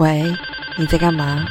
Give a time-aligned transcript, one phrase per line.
[0.00, 0.34] 喂，
[0.78, 1.44] 你在干嘛？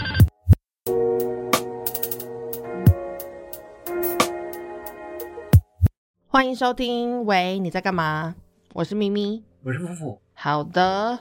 [6.25, 7.23] 欢迎收听。
[7.25, 8.33] 喂，你在干嘛？
[8.73, 10.19] 我是咪咪，我是夫妇。
[10.33, 11.19] 好的，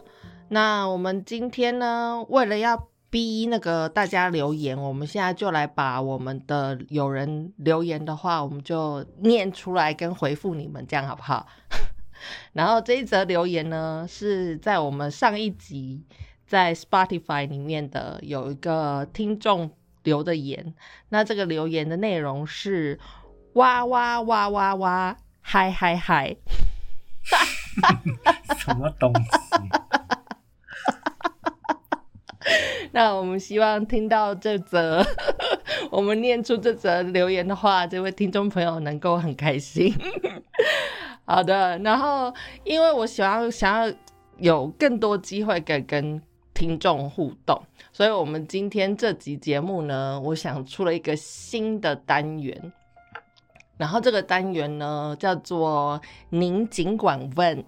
[0.49, 11.47] 那我们今天呢，为了要逼那个大家留言，我们现在就来把我们的有人留言的话，我们就念出来跟回复你们，这样好不好？
[12.55, 16.03] 然后这一则留言呢，是在我们上一集
[16.49, 19.71] 在 Spotify 里面的有一个听众
[20.03, 20.75] 留的言。
[21.11, 22.99] 那这个留言的内容是
[23.53, 26.35] 哇哇哇哇哇嗨嗨嗨，
[28.59, 29.31] 什么东西？
[32.93, 35.05] 那我们希望听到这则
[35.91, 39.95] 我们念出这则留言的话，这位听众朋友能够很开心。
[41.27, 43.95] 好的，然后因为我想要想要
[44.39, 46.23] 有更多机会跟跟
[46.59, 47.63] 听众互动，
[47.93, 52.73] 所以我们今天这集节目呢，我想出了一个新的单元。
[53.77, 57.65] 然后这个单元呢叫做“您尽管问”，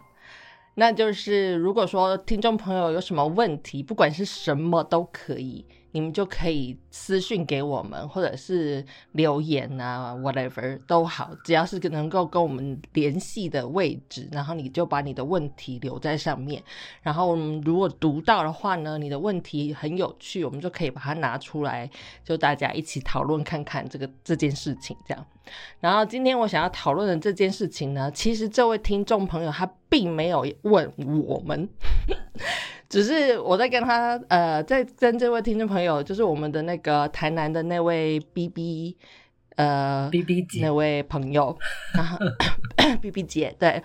[0.75, 5.65] 那就是如果说听众朋友有什么问题，不管是什么都可以。
[5.93, 16.63] 你们就可以私信给我们，或者是留言啊，whatever 都好，只要是能够跟我们联系的位置，然后你就把你的问题留在上面。
[17.03, 21.91] 然后如果读到的话呢，你的问题很有趣，我们就可以把它拿出来，
[22.25, 25.27] 就大家一起讨论看看这个这件事情这样。
[25.81, 30.93] 然后今天我想要讨论的这件事情呢，其实这位听众朋友他并没有问
[31.27, 31.69] 我们。
[32.91, 38.97] 只是我在跟他，呃，在跟这位听众朋友，就是我们的那个台南的那位 B B，
[39.55, 40.61] 呃，B B 姐。
[40.63, 41.57] 那位朋友，
[41.95, 42.19] 然后
[43.01, 43.81] B B 姐对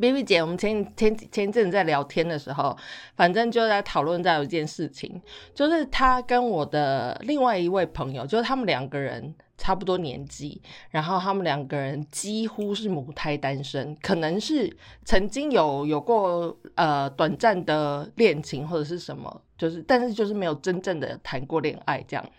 [0.00, 2.76] ，B B 姐，我们前前前一阵在聊天的时候，
[3.16, 5.20] 反正就在讨论在有一件事情，
[5.54, 9.34] 就是他跟我的另外一位朋友，就是他们两个人。
[9.56, 22.30] 差不多年纪，然后他们两个人几乎是母胎单身，可能是曾经有有过呃短暂的恋情或者是什么，就是但是就是没有真正的谈过恋爱这样。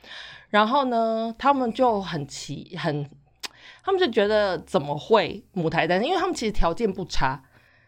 [0.50, 3.10] 然后呢，他们就很奇很，
[3.86, 6.06] 他们就觉得怎么会母胎单身？
[6.06, 7.42] 因为他们其实条件不差，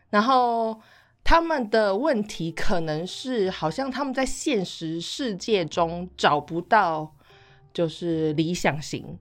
[0.09, 0.79] 然后
[1.23, 7.13] 他们的问题可能是好像他们在现实世界中找不到。
[7.73, 9.19] 就是理想型，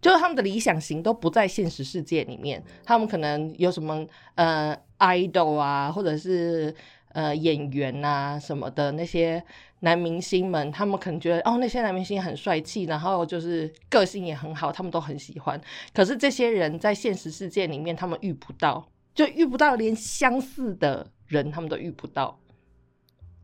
[0.00, 2.62] 就是他们的理想型都不在现实世界里面。
[2.84, 4.06] 他们可能有什么
[4.36, 6.72] 呃 idol 啊，或者是
[7.08, 9.42] 呃演员啊什么的那些
[9.80, 15.60] 男明星们，他们可能觉得哦那些男明星很帅气，然后就是个性也很好，他们都很喜欢。
[15.92, 18.86] 可是这些人在现实世界里面，他们遇不到，
[19.18, 22.38] 就遇不到连相似的人，他们都遇不到，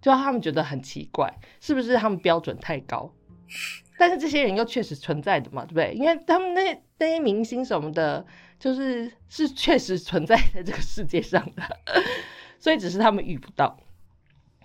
[0.00, 1.28] 就他们觉得很奇怪，
[1.60, 3.12] 是不是他们标准太高？
[3.98, 5.92] 但是这些人又确实存在的嘛，对不对？
[5.94, 8.24] 因为他们那那些明星什么的，
[8.56, 11.62] 就是是确实存在在这个世界上的，
[12.60, 13.76] 所以只是他们遇不到。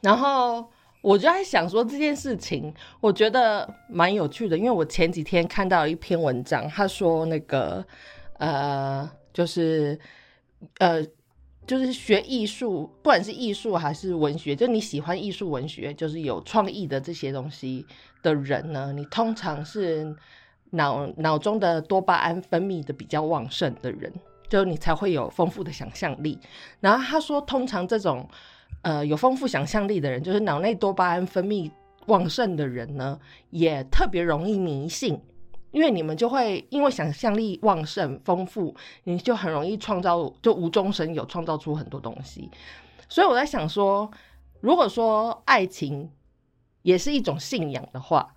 [0.04, 0.72] 然后
[1.02, 2.72] 我就在想说这件事情，
[3.02, 7.84] 我觉得蛮有趣的，因为我前几天看到一篇文章，他说那个
[8.38, 10.00] 呃，就是
[10.80, 11.06] 呃。
[11.68, 17.86] 就是学艺术，不管是艺术还是文学，就你喜欢艺术文学，就是有创意的这些东西
[18.24, 20.16] 的人呢，你通常是
[20.72, 24.12] 脑脑中的多巴胺分泌的比较旺盛的人，
[24.48, 26.40] 就你才会有丰富的想象力。
[26.80, 28.28] 然后他说，通常这种
[28.82, 31.70] 呃有丰富想象力的人，就是脑内多巴胺分泌
[32.08, 33.20] 旺盛的人呢，
[33.52, 35.22] 也特别容易迷信。
[35.72, 42.50] 因为你们就会因为想象力旺盛丰富，你就很容易创造，就无中生有，创造出很多东西。
[43.08, 44.10] 所以我在想说，
[44.62, 46.10] 如果说爱情
[46.82, 48.36] 也是一种信仰的话，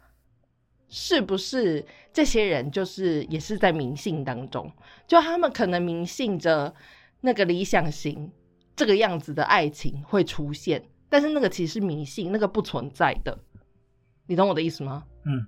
[0.88, 4.70] 是不是这些人就是也是在迷信当中？
[5.06, 6.74] 就他们可能迷信着
[7.20, 8.30] 那个理想型
[8.76, 13.38] 这个样子的爱情会出现，但是那个其实是迷信，那个不存在的。
[14.26, 15.04] 你懂我的意思吗？
[15.24, 15.46] 嗯。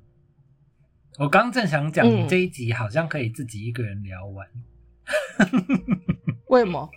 [1.19, 4.47] 我刚正想讲，这一集好像可以自己一个人聊完。
[6.47, 6.91] 为什么？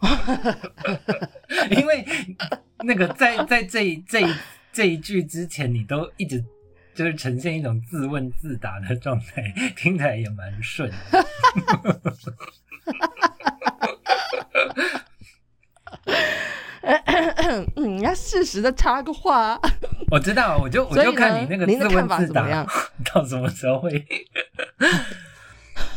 [1.71, 2.05] 因为
[2.83, 4.21] 那个在在这这
[4.71, 6.43] 这一句之前，你都一直
[6.95, 10.91] 就是呈现一种自问自答的状态，听起来也蛮顺。
[17.75, 19.59] 嗯，要适时的插个话。
[20.09, 22.65] 我知道，我就我就看你那个看法怎么样，
[23.13, 24.05] 到什么时候会？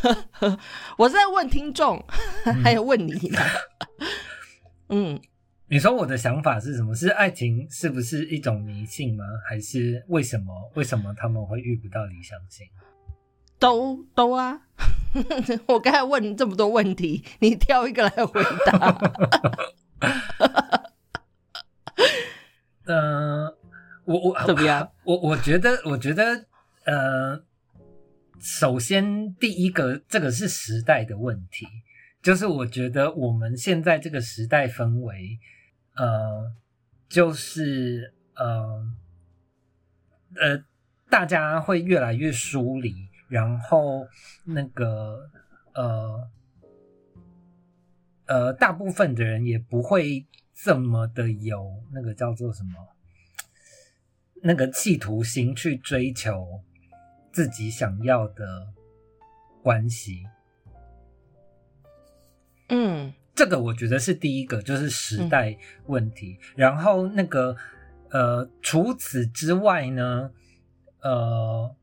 [0.96, 2.02] 我是在问听众，
[2.62, 3.38] 还有问你呢。
[4.90, 5.20] 嗯，
[5.68, 6.94] 你说我的想法是什么？
[6.94, 9.24] 是爱情是不是一种迷信吗？
[9.48, 10.52] 还是为什么？
[10.74, 12.66] 为什么他们会遇不到理想型？
[13.58, 14.58] 都都啊！
[15.66, 18.98] 我刚才问这么多问题，你挑一个来回答。
[22.92, 23.54] 嗯、
[24.04, 24.90] 我我怎么样？
[25.04, 26.46] 我我觉得，我觉得，
[26.84, 27.40] 呃，
[28.40, 31.66] 首先第一个，这个是时代的问题，
[32.22, 35.38] 就是我觉得我们现在这个时代氛围，
[35.94, 36.52] 呃，
[37.08, 38.84] 就是呃
[40.34, 40.64] 呃，
[41.08, 44.06] 大家会越来越疏离，然后
[44.44, 45.30] 那个
[45.74, 46.28] 呃
[48.26, 50.26] 呃，大部分的人也不会
[50.62, 52.88] 这么的有那个叫做什么，
[54.42, 56.60] 那个企图心去追求
[57.32, 58.68] 自己想要的
[59.62, 60.26] 关系。
[62.68, 66.38] 嗯这个我觉得是第一个，就是时代问题。
[66.54, 67.56] 然后那个
[68.10, 70.30] 呃，除此之外呢，
[71.00, 71.74] 呃，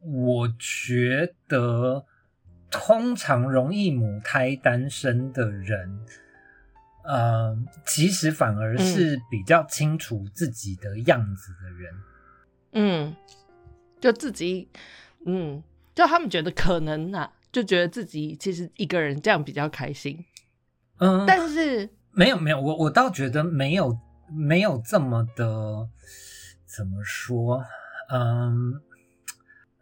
[0.00, 2.04] 我觉得
[2.70, 5.98] 通常容易母胎单身的人，
[7.08, 7.56] 呃，
[7.86, 11.94] 其实反而是比较清楚自己的样子的人。
[12.72, 13.16] 嗯，
[13.98, 14.68] 就自己，
[15.24, 15.62] 嗯，
[15.94, 20.22] 就他们觉得可能呐、就觉得自己其实一个人这样比较开心，
[20.98, 23.98] 嗯，但是没有没有，我我倒觉得没有
[24.30, 25.88] 没有这么的
[26.66, 27.64] 怎么说，
[28.10, 28.82] 嗯。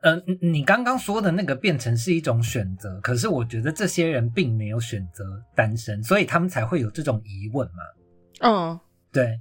[0.03, 7.83] 呃，你你刚刚说的那个变成是一种选择，可是我觉得这些人并没有选择单身，所以他们才会有这种疑问嘛。
[8.41, 9.41] 嗯，对，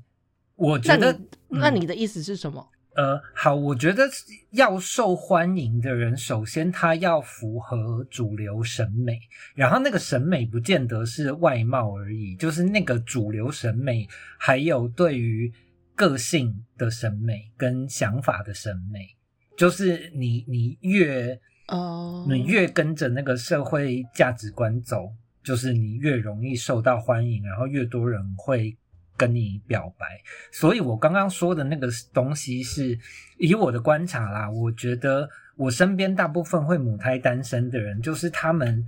[0.56, 2.68] 我觉得你那嗯你的意思是什么？
[2.96, 4.10] 呃，好，我觉得
[4.52, 9.19] 要受欢迎的人，首先他要符合主流审美，
[9.54, 14.08] 然后那个审美不见得是外貌而已，就是那个主流审美，
[14.40, 15.51] 还有对于
[15.94, 19.15] 个性的审美跟想法的审美，
[19.57, 25.12] 就是你你越哦，你越跟着那个社会价值观走，
[25.44, 28.75] 就是你越容易受到欢迎，然后越多人会
[29.18, 30.06] 跟你表白。
[30.52, 33.00] 所以我刚刚说的那个东西是，
[33.38, 38.86] 以我的观察啦，我觉得我身边大部分会母胎单身的人，就是他们，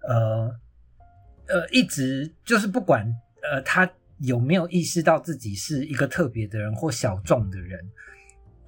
[0.00, 0.54] 呃
[1.46, 3.06] 呃，一直就是不管
[3.42, 3.88] 呃他
[4.18, 7.80] 有没有意识到自己是一个特别的人或小众的人，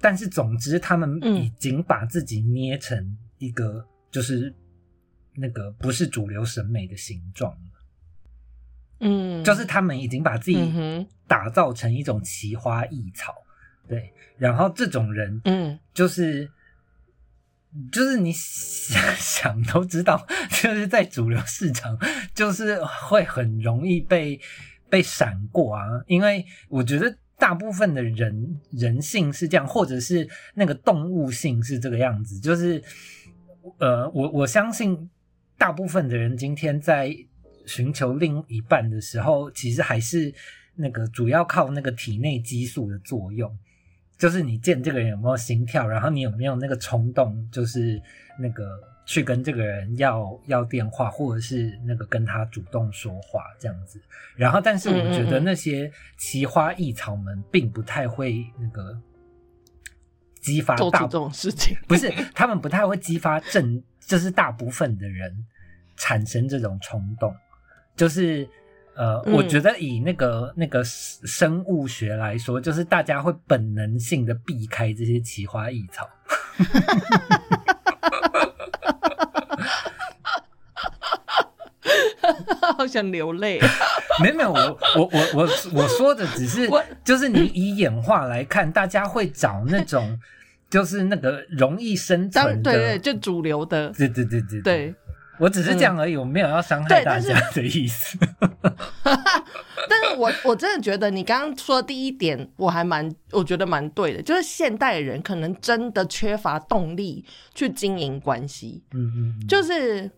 [0.03, 1.41] 但是总之他们嗯。
[1.41, 4.53] 已经把自己捏成一个就是
[5.33, 7.59] 那个不是主流审美的形状了。
[8.99, 10.57] 嗯，就是他们已经把自己
[11.25, 13.33] 打造成一种奇花异草，
[13.87, 15.79] 对，然后这种人嗯。
[15.93, 16.49] 就是
[17.91, 20.27] 就是你想想都知道，
[20.61, 21.97] 就是在主流市场，
[22.35, 24.39] 就是会很容易被
[24.89, 32.81] 被闪过啊，因为我觉得大部分的人人性是这样，或者是那个动物性是这个样子，就是
[33.79, 35.09] 呃，我我相信
[35.57, 37.13] 大部分的人今天在
[37.65, 40.33] 寻求另一半的时候，其实还是
[40.73, 43.53] 那个主要靠那个体内激素的作用。
[44.17, 48.01] 就是你见这个人有没有心跳，然后你有没有那个冲动，就是
[48.39, 54.01] 那个去跟这个人要要电话，或者是那个跟他主动说话这样子。
[54.35, 58.97] 然后，但是我觉得那些奇花异草们并不太会那个
[60.41, 65.31] 激发大做出这种事情，不是，他们不太会激发正，就是大部分的人
[65.97, 67.35] 产生这种冲动，
[67.95, 68.47] 就是
[68.95, 76.09] 呃，嗯我觉得以那个那个生物学来说，就是大家会本能性的避开这些奇花异草。
[82.83, 83.59] 好想流泪。
[84.21, 86.69] 没有没有，我我我我我说的只是，
[87.03, 90.19] 就是你以演化来看，大家会找那种
[90.69, 94.95] 就是那个容易生当存的，对对，就主流的，对对对对对。
[95.39, 98.15] 我只是这样而已，我没有要伤害大家的意思。
[99.89, 107.25] 但是我我真的觉得你刚刚说的第一点，我还蛮我觉得蛮对的，就是现代人可能真的缺乏动力
[107.55, 110.09] 去经营关系，嗯嗯嗯，就是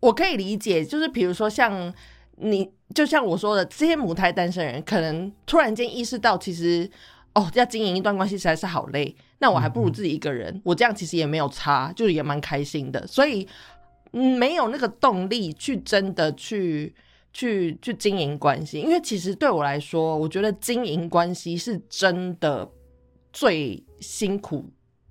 [0.00, 1.92] 我可以理解，就是比如说像
[2.36, 6.90] 你，就像我说的，这些母胎单身人可能突然间意识到，其实
[7.34, 13.46] 哦，要经营一段关系实在是好累，那我还不如自己一个人，我这样其实也没有差，就是也蛮开心的，所以
[14.12, 16.94] 嗯没有那个动力去真的去。
[17.30, 22.68] 去去经营关系，因为其实对我来说，我觉得经营关系是真的
[23.32, 24.64] 最辛苦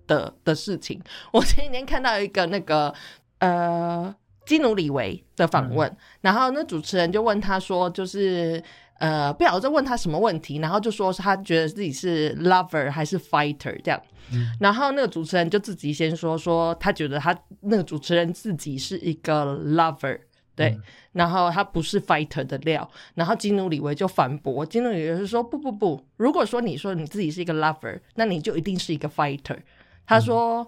[0.07, 0.99] 的的事情。
[1.31, 2.93] 我前几天看到一个那个
[3.37, 4.13] 呃
[4.47, 8.63] 基努里维的访问，然后那主持人就问他说，就是
[8.97, 14.01] 呃，不晓得在问他什么问题，然后就说是他觉得自己是 lover 还是 fighter 这样，
[14.31, 14.47] 嗯。
[14.61, 20.17] 然后那个主持人就自己先说说他觉得他那个主持人自己是一个 lover。
[20.55, 20.81] 对，嗯。
[21.11, 29.59] 然后他不是 fighter 的料，然后基努里维就反驳，基努里维就说不不不，如果说你说你自己是一个 lover，那你就一定是一个 fighter。
[30.07, 30.65] 他说、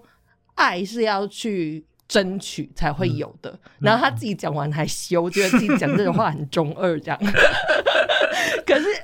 [0.55, 7.17] 爱是要去争取才会有的，然后他自己讲完还羞，觉得自己讲这种话很中二这样。
[8.67, 8.85] 可是。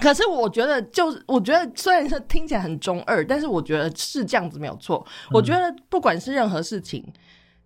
[0.00, 5.06] 可是我觉得，就是我觉得虽然是听起来很中二，但是我觉得是这样子没有错。
[5.30, 7.06] 我觉得不管是任何事情，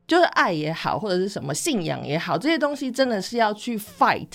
[0.04, 4.26] 就是爱也好，或者是什么信仰也好，这些东西真的是要去 fight，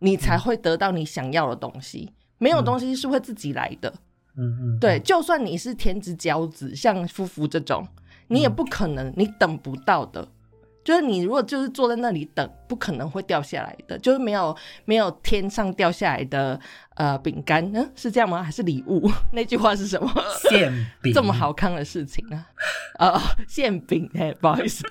[0.00, 2.12] 你才会得到你想要的东西。
[2.38, 3.88] 没有东西是会自己来的。
[4.36, 7.86] 嗯嗯，对，就算你是天之骄子，像夫妇这种，
[8.28, 10.26] 你也不可能，你等不到的。
[10.84, 14.56] 就是你如果就是坐在那里等，不可能会掉下来的，就是没有
[14.86, 16.58] 没有天上掉下来的
[16.94, 18.42] 呃饼干，嗯，是这样吗？
[18.42, 19.06] 还是礼物？
[19.30, 20.10] 那句话是什么？
[20.48, 22.46] 馅饼这么好康的事情啊？
[22.98, 24.82] 呃，馅饼，哎、不好意思，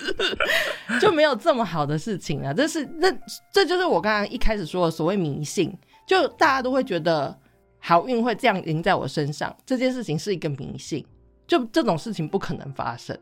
[1.02, 2.54] 就没有这么好的事情啊。
[2.54, 3.12] 这是那
[3.50, 5.76] 这就是我刚刚一开始说的所谓迷信，
[6.06, 7.36] 就大家都会觉得
[7.80, 11.04] 好运会这样临在我身上，这件事情是一个迷信，
[11.48, 13.18] 就这种事情不可能发生。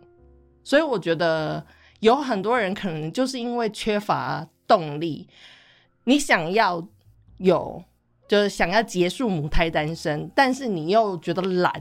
[0.67, 1.65] 所以我觉得
[2.01, 5.29] 有很多人可能就是因为缺乏动力，
[6.03, 6.85] 你想要
[7.37, 7.85] 有
[8.27, 11.73] 就是想要结束母胎单身，但是你又觉得懒，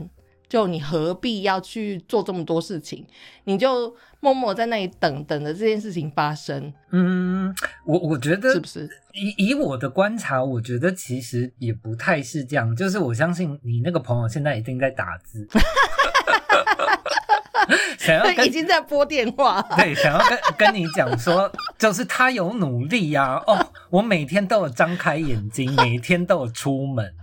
[0.47, 3.03] 就你何必要去做这么多事情？
[3.45, 7.51] 你就默默在那里等等着这件事情发生，嗯，
[7.85, 8.87] 我我觉得是不是？
[9.13, 12.75] 以以我的观察，我觉得其实也不太是这样。
[12.75, 15.47] 就是我相信你那个朋友现在一定在打字，
[17.97, 19.61] 想要跟已经在拨电话。
[19.77, 27.13] 对，想要跟跟你讲说，就是他有努力呀、哦，我每天都有张开眼睛，每天都有出门。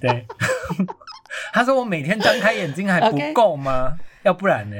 [0.00, 0.26] 对，
[1.52, 4.76] 他说我每天张开眼睛还不够吗要不然呢？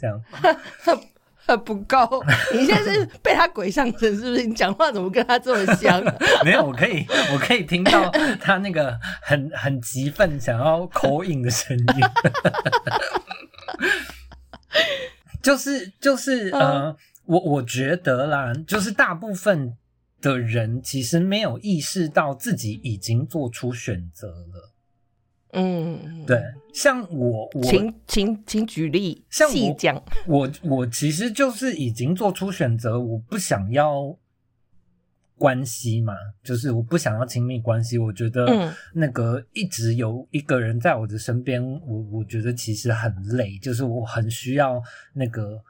[0.00, 0.22] 这样
[0.82, 0.96] 很
[1.56, 4.46] 不够， 你现在是被他鬼上身是不是？
[4.46, 6.02] 你讲话怎么跟他这么像？
[6.44, 11.84] 没有，我可以，我可以听到他那个很很急愤想要口音的声音。
[15.42, 19.76] 就是就是呃，我我觉得啦，就是大部分
[20.20, 24.67] 的人其实没有意识到自己已经做出选择了。
[25.52, 30.02] 嗯，对，，像我我请请请举例，像我细讲。
[30.26, 34.16] 我我其实就是已经做出选择，我不想要
[35.36, 37.98] 关系嘛，就是我不想要亲密关系。
[37.98, 44.82] 我觉得嗯那个一直有一个人在我的身边，我我觉得其实很累，就是我很需要
[45.14, 45.62] 那个。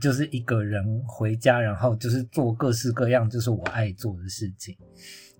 [0.00, 4.76] 就是一个人回家，然后就是做各式各样，就是我爱做的事情，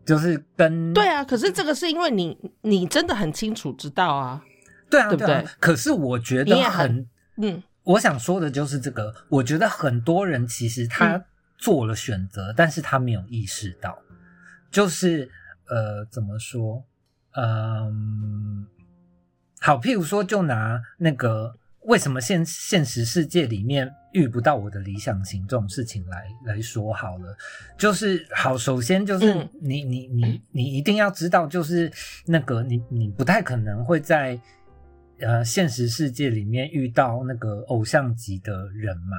[0.08, 4.42] 就是跟对啊，可是这个是因为你你真的很清楚知道啊，
[4.88, 7.62] 对啊对不对可是我觉得很很嗯。
[7.82, 11.24] 我想说的就是这个，我觉得很多人其实他嗯。
[11.58, 13.98] 做了选择，但是他没有意识到，
[14.70, 15.30] 就是
[15.68, 16.84] 呃，怎么说？
[17.32, 18.66] 嗯，
[19.60, 21.54] 好，譬如说，就拿那个
[21.84, 27.36] 为什么现现实世界里面遇不到我的理想型这种事情来来说好了，
[27.78, 29.48] 就是好，首先就是嗯。
[29.60, 31.90] 你、你你你一定要知道，就是
[32.26, 34.40] 那个你你不太可能会在
[35.20, 39.16] 呃现实世界里面遇到那个偶像级的人嘛，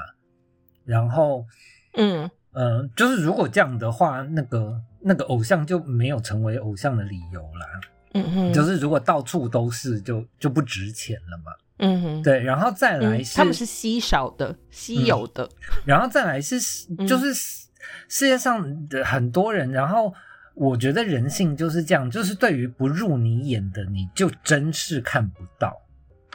[0.86, 1.46] 然后
[1.94, 2.30] 嗯。
[2.51, 7.68] 嗯、呃就是如果这样的话，那个那个偶像就没有成为偶像的理由啦。
[8.16, 11.51] 嗯嗯，就是如果到处都是，就就不值钱了嘛。
[11.79, 15.50] 嗯哼，对，然后再来他们是稀少的、稀有的，
[15.86, 16.57] 然后再来是，
[16.98, 17.67] 嗯就是世
[18.07, 20.13] 世界上的很多人，然后
[20.55, 25.74] 我觉得人性就是这样，就是对于不入你眼的，你就真是看不到。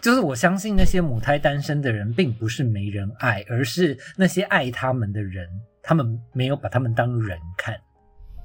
[0.01, 5.49] 就是我相信那些母胎单身的人，并不是没人爱，而是那些爱他们的人，
[5.83, 7.75] 他们没有把他们当人看。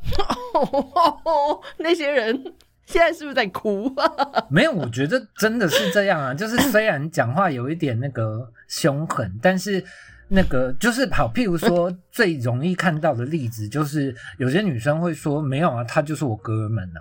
[1.77, 2.53] 那些人
[2.89, 3.87] 现在是不是在哭？
[4.49, 6.33] 没有，我觉得真的是这样啊。
[6.33, 9.83] 就是虽然讲话有一点那个凶狠，但是
[10.27, 16.99] 那个就是好，譬如说最容易看到的例子，就是有些女生会说没有啊，他就是我哥们啊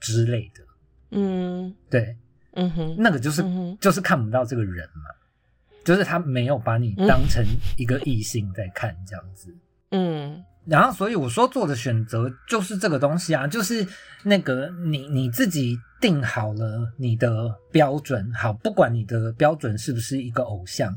[0.00, 0.64] 之类的。
[1.12, 2.16] 嗯对，
[2.54, 5.04] 嗯哼，那个就是、嗯就是看不到这个人嘛，
[5.84, 7.44] 就是他没有把你当成
[7.76, 9.54] 一个异性在看这样子。
[9.92, 13.86] 嗯然后，所以我说做的选择就是这个东西啊，就是
[14.22, 20.94] 那个你你自己定好了你的标准，好，不管你的标准是不是一个偶像，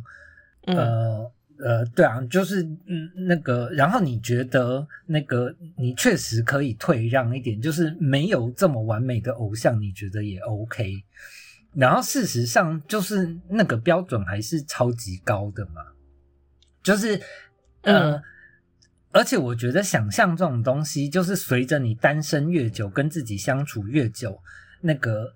[0.65, 1.31] 嗯呃
[1.63, 10.91] 呃，对啊，就是嗯，那个，然后你觉得那个你确实可以退让一点，就是没有这么完美的偶像，你觉得也 OK。
[11.73, 15.83] 然后事实上，就是那个标准还是超级高的嘛，
[16.83, 17.21] 就是
[17.83, 18.21] 呃，
[19.11, 24.41] 而且我觉得想象这种东西，就是随着你单身越久，跟自己相处越久，
[24.81, 25.33] 那个。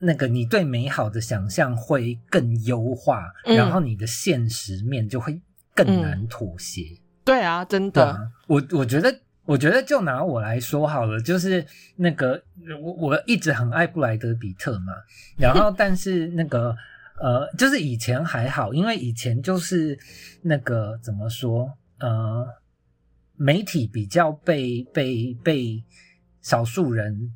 [0.00, 5.40] 那个你对美好的想象会更优化，然后你的现实面就会
[5.74, 6.84] 更难妥协。
[7.24, 8.30] 对啊，真的。
[8.46, 9.12] 我我觉得，
[9.44, 12.40] 我觉得就拿我来说好了，就是那个
[12.80, 14.92] 我我一直很爱布莱德比特嘛，
[15.36, 16.72] 然后但是那个
[17.20, 19.98] 呃，就是以前还好，因为以前就是
[20.42, 22.46] 那个怎么说呃，
[23.38, 25.82] 媒体比较被被被
[26.42, 27.32] 少数人。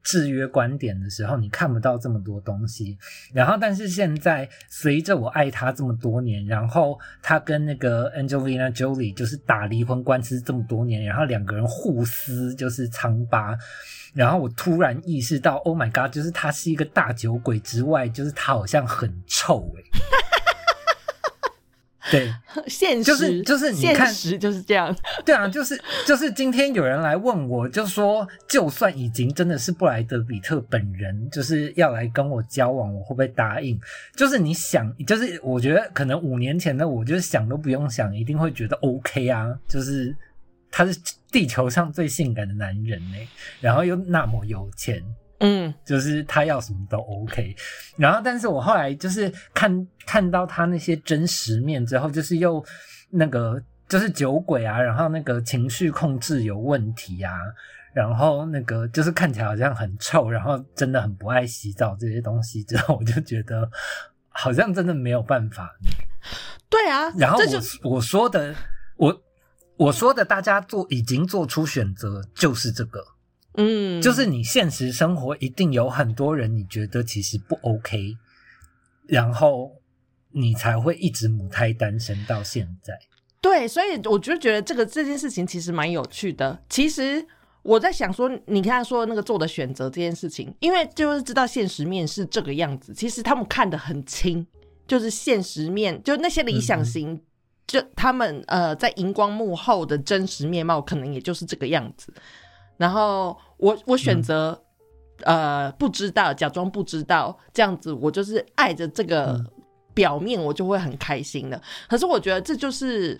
[0.00, 2.96] 制约观点的时候，你看不到这么多东西。
[3.30, 13.54] 然后，但是现在随着我爱他这么多年，然后他跟那个 Angelina Jolie 就是打离婚官司这么多年，然后两个人互撕就是疮疤。
[14.14, 19.82] 然后我突然意识到，Oh my God，就是他是一个大酒鬼之外，就是他好像很臭哎。
[22.10, 22.32] 对，
[22.66, 24.94] 现实就是就是你看，现实就是这样。
[25.24, 33.78] 对啊，就是就是今天有人来问我，就说就算已经真的是布莱德比特本人，就是要来跟我交往，我会不会答应？
[34.16, 40.16] 就是你想，就是我觉得可能五年前的我，就是想都不用想，一定会觉得 OK 啊，就是
[40.70, 40.98] 他是
[41.30, 43.16] 地球上最性感的男人呢，
[43.60, 45.02] 然后又那么有钱。
[45.40, 47.54] 嗯，就是他要什么都 OK，
[47.96, 52.64] 然后，但是我后来就是看看到他那些真实面之后，就是又
[53.08, 57.32] 那个就是酒鬼啊，然后那个情绪控制有问题啊，
[57.94, 63.70] 然后那个就是看起来好像很臭，然后真的很不爱洗澡这些东西之后，我就觉得
[64.30, 65.72] 好像真的没有办法。
[66.68, 67.38] 对啊，然后
[67.84, 68.52] 我我说的
[68.96, 69.22] 我
[69.76, 73.04] 我说的大家做已经做出选择就是这个。
[73.60, 78.16] 嗯，就是你现实生活一定有很多人，你觉得其实不 OK，
[79.08, 79.72] 然后
[80.30, 82.96] 你才会一直母胎单身到现在。
[83.40, 86.62] 对，所以我就觉得这个这件事情其实蛮有趣的。
[86.68, 87.26] 其实
[87.62, 94.46] 我在想说，你看说那个做的选择这件事情，因为就是知道现实面是这个样子，其实他们看得很清，
[94.86, 97.20] 就是现实面，就那些理想型，
[97.66, 102.12] 就他们呃在荧光幕后的真实面貌，可能也就是这个样子。
[102.76, 104.60] 然后我我选择
[105.24, 109.38] 呃不知道，假装不知道，这样子我就是爱着这个
[109.94, 111.60] 表面，我就会很开心的。
[111.88, 113.18] 可是我觉得这就是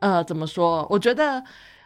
[0.00, 0.86] 呃怎么说？
[0.90, 1.42] 我觉得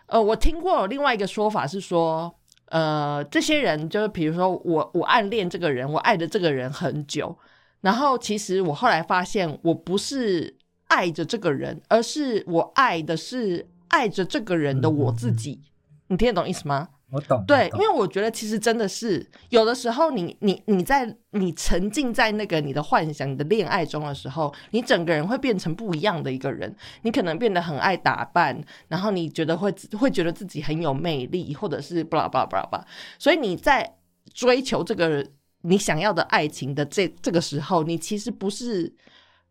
[0.07, 2.35] 呃我听过另外一个说法是说，
[2.71, 7.37] 呃这些人就是比如说我我暗恋这个人，我爱着这个人很久，
[7.81, 10.57] 然后其实我后来发现我不是
[10.89, 15.61] 爱着这个人，而是我爱的是爱着这个人的我自己。
[16.09, 16.89] 你听得懂意思吗？
[17.17, 26.75] 我懂，对，因为我觉得其实真的是有的时候，你你你在你沉浸在那个你的幻想、你的恋爱中的时候，你整个人会变成不一样的一个人。
[27.03, 32.87] 你可能变得很爱打扮，然后你觉得会会觉得自己很有魅力，或者是巴拉巴拉巴拉巴。
[33.19, 33.97] 所以你在
[34.35, 35.27] 追求这个
[35.63, 38.93] 你想要的爱情的这这个时候，你其实不是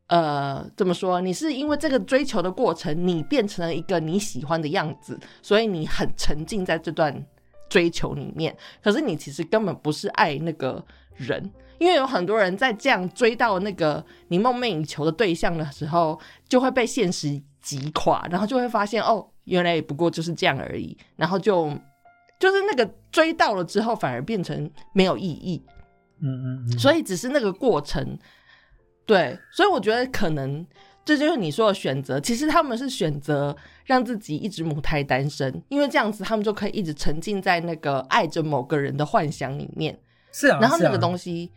[0.08, 1.20] 呃怎么说？
[1.20, 7.26] 你是因为这个追求的过程，你变成了一个你喜欢的样子，所以你很沉浸在这段。
[7.70, 10.84] 追求里面，可是你其实根本不是爱那个
[11.16, 21.70] 人，因为有很多人在这样追到那个你梦寐以求的对象的时候，就会被现实击垮，然后就会发现哦，原来也不过就是这样而已，然后就
[22.40, 25.64] 就是那个追到了之后，反而变成没有意义。
[26.22, 28.18] 嗯嗯，所以只是那个过程，
[29.06, 30.66] 对，所以我觉得可能。
[31.06, 32.20] 这就是你说的选择。
[32.20, 39.98] 其实他们是选择让自己一直母胎单身，因为这样子他们就可以一直沉浸在那个爱着某个人的幻想里面。
[40.34, 41.52] 是啊，然后那个东西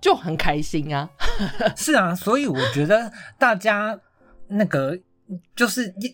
[0.00, 1.10] 就很开心啊。
[1.76, 4.00] 是啊，所以我觉得大家
[4.48, 4.98] 那个
[5.54, 6.10] 就是一，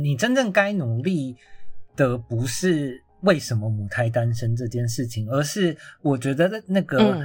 [0.00, 1.36] 你真正该努力
[1.96, 7.20] 的不是为什么母胎单身这件事情，而是我觉得那个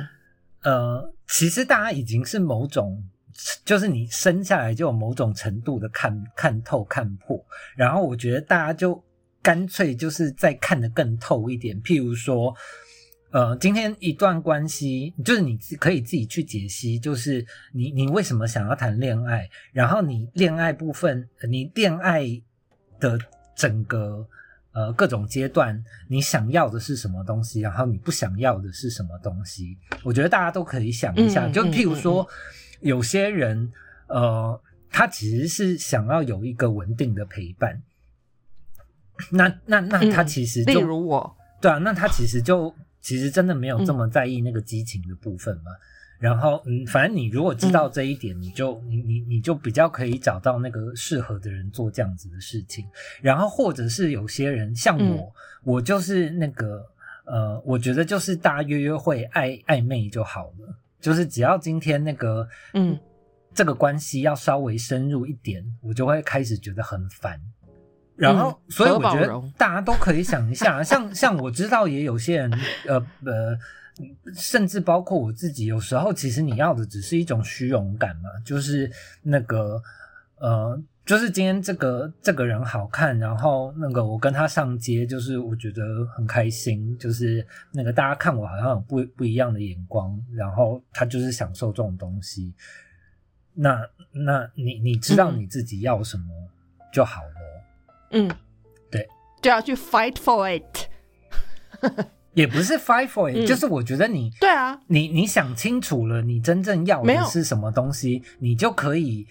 [0.63, 3.03] 呃，其实大家已经是某种。
[3.65, 7.43] 就是你生下来就有某种程度的看看透看破，
[7.75, 9.03] 然后我觉得大家就
[9.41, 11.79] 干脆就是再看得更透一点。
[11.81, 12.55] 譬如说，
[13.31, 22.23] 呃，今天一段关系，就是你可以自己去解析，就是你你为什么想要谈恋爱，然后你恋爱部分，你恋爱
[23.01, 23.19] 的
[23.53, 24.25] 整个
[24.71, 32.25] 呃各种阶段，你想要的是什么东西，然后你不想要的是什么东西，我觉得大家都可以想一下，就譬如说。
[32.81, 33.71] 有些人，
[34.07, 37.81] 呃，他其实是想要有一个稳定的陪伴。
[39.31, 45.71] 那那那他其实就、例如我，对啊，那他其实就其实真的没有这么在意那个激情的部分嘛。
[46.17, 52.85] 然后嗯，反正你如果知道这一点，你就你你你就比较可以找到那个适合的人做这样子的事情。
[53.21, 55.33] 然后或者是有些人像我，
[55.63, 56.85] 我就是那个
[57.25, 62.97] 呃，我觉得就是大家约约会暧暧昧就好了，就是只要今天那个嗯
[63.53, 67.39] 这个关系要稍微深入一点，我就会开始觉得很烦。
[68.15, 72.51] 然后，所以我觉得 大家都可以想一下，像像我知道也有些人，
[72.87, 73.55] 呃呃，
[74.33, 78.91] 甚至包括我自己，有时候其实你要的只是一种虚荣感嘛，就是
[79.21, 79.79] 那个
[80.39, 92.53] 呃，就是今天这个这个人好看，然后那个我跟他上街，就是我觉得很开心，就是那个大家看我好像有不不一样的眼光，然后他就是享受这种东西。
[93.53, 93.79] 那
[94.11, 96.25] 那你你知道你自己要什么
[96.91, 97.29] 就好了。
[98.11, 98.29] 嗯，
[98.89, 99.07] 对，
[99.41, 100.89] 就要去 fight for it，
[102.33, 109.25] 也不是 fight for it，、就是我觉得你对啊，你你想清楚了，你真正要的是什么东西，你就可以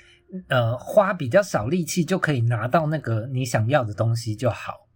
[0.48, 4.86] 呃花比较少力气就可以拿到那个你想要的东西就好。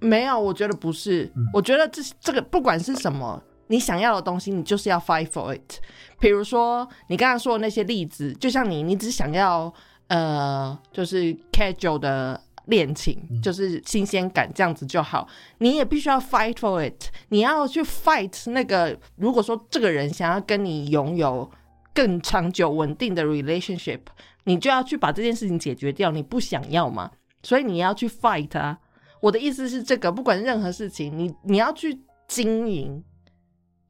[0.00, 3.42] 没有，我觉得不是，嗯我觉得这这个不管是什么。
[3.70, 5.74] 你想要的东西，你就是要 fight for it。
[6.18, 9.70] 比如说你刚刚说的那些例子，就像你，你只想要
[10.06, 15.28] 呃，就是 casual 的恋情，就是新鲜感这样子就好。
[15.58, 17.10] 你也必须要 fight for it。
[17.28, 21.50] 你要去 fight 那个，如果说这个人想要跟你拥有
[21.94, 24.00] 更长久稳定的 relationship，
[24.44, 26.10] 你就要去把这件事情解决掉。
[26.10, 27.10] 你不想要嘛？
[27.42, 28.78] 所以你要去 fight 啊。
[29.20, 33.02] 我的意思是这个，不管任何事情，你你要去经营。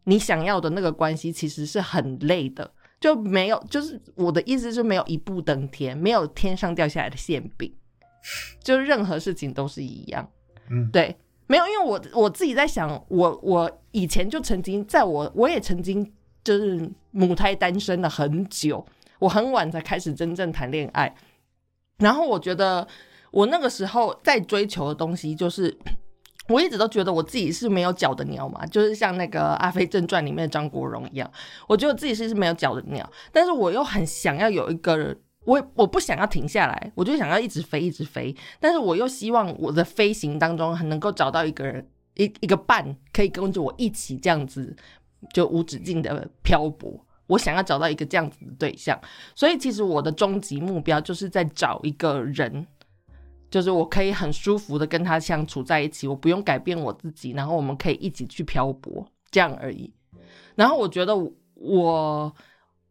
[0.04, 7.70] 你想要的那个关系其实是很累的，就没有，就是我的意思是没有一步登天，没有天上掉下来的馅饼，
[8.64, 10.26] 就任何事情都是一样。
[10.70, 11.14] 嗯，对，
[11.46, 16.10] 没有，因为我我自己在想，我我以前就曾经在我我也曾经
[16.48, 18.84] 就是母胎单身了很久，
[19.18, 21.14] 我很晚才开始真正谈恋爱，
[21.98, 22.86] 然后我觉得
[23.30, 25.76] 我那个时候在追求的东西就是。
[26.48, 31.30] 我一直都觉得我自己是没有脚的鸟嘛，就是像那个《阿飞正传》里面的张国荣一样，
[31.68, 44.74] 我觉得自己是是没有脚的鸟，但是我又很想要有一个人，我我不想要停下来，我就想要一直飞，一直飞，但是我又希望我的飞行当中很能够找到一个人，一一个伴，可以跟着我一起这样子
[45.32, 46.98] 就无止境的漂泊。
[47.26, 48.98] 我想要找到一个这样子的对象，
[49.34, 52.66] 所以其实我的终极目标就是在找一个人。
[53.50, 59.90] 就是我可以很舒服的跟他相处在一起，我不用改变我自己，然后我们可以一起去漂泊，这样而已。
[60.54, 61.16] 然后我觉得
[61.54, 62.34] 我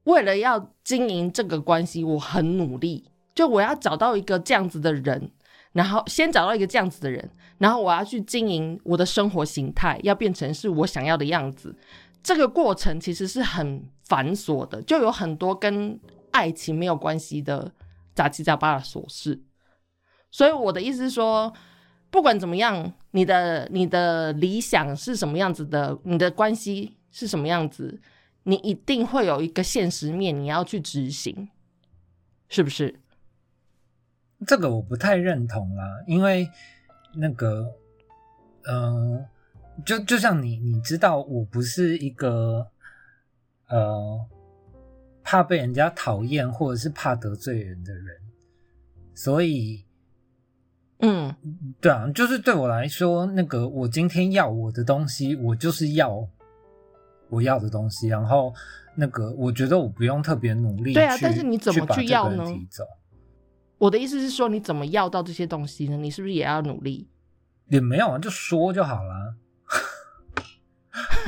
[0.06, 5.30] 为了要经营这个关系，我很努力，就我要找到一个这样子的人，
[5.74, 11.76] 然后先找到一个这样子的人，然后我要去经营我的生活形态，要变成是我想要的样子。
[12.24, 16.00] 这个过程其实是很繁琐的，就有很多跟
[16.32, 17.72] 爱情没有关系的
[18.14, 19.42] 杂七杂八的琐事。
[20.30, 21.54] 所以我的意思是说，
[22.10, 28.02] 不管怎么样，你的你的理想是什么样子的，你的关系是什么样子，
[28.44, 31.50] 你一定会有一个现实面，你要去执行，
[32.50, 33.00] 是不是？
[34.46, 36.48] 这个我不太认同啦，因为
[37.16, 37.66] 那个，
[38.70, 39.26] 嗯、
[39.86, 42.68] 就就像你，你知道，我不是一个
[43.68, 44.20] 呃
[45.24, 48.06] 怕被人家讨厌或者是怕得罪人的人，
[49.14, 49.84] 所以。
[51.00, 51.32] 嗯，
[51.80, 56.28] 对啊，就是对我来说，那个我今天要我的东西，我就是要
[57.30, 58.52] 我要的东西，然后
[58.96, 60.96] 那个我觉得我不用特别努力。
[60.96, 62.44] 对啊，但是你怎么去要呢？
[62.72, 62.84] 走
[63.78, 65.96] 我的意思是说，你怎么要到这些东西呢？
[65.98, 67.08] 你是不是也要努力？
[67.70, 69.36] 也没有啊，就说就好了。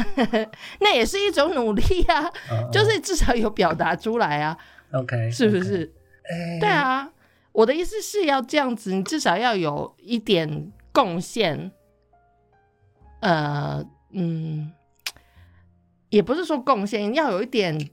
[0.80, 4.58] 那也是一种努力啊，嗯、就是至少有表达出来啊。
[4.92, 5.94] OK，是不是.
[6.60, 7.10] 对啊。
[7.52, 11.72] 我的意思是要这样子，你至少要有一点贡献。
[13.22, 14.72] 呃，嗯，
[16.10, 17.90] 也不是说贡献，要有一点，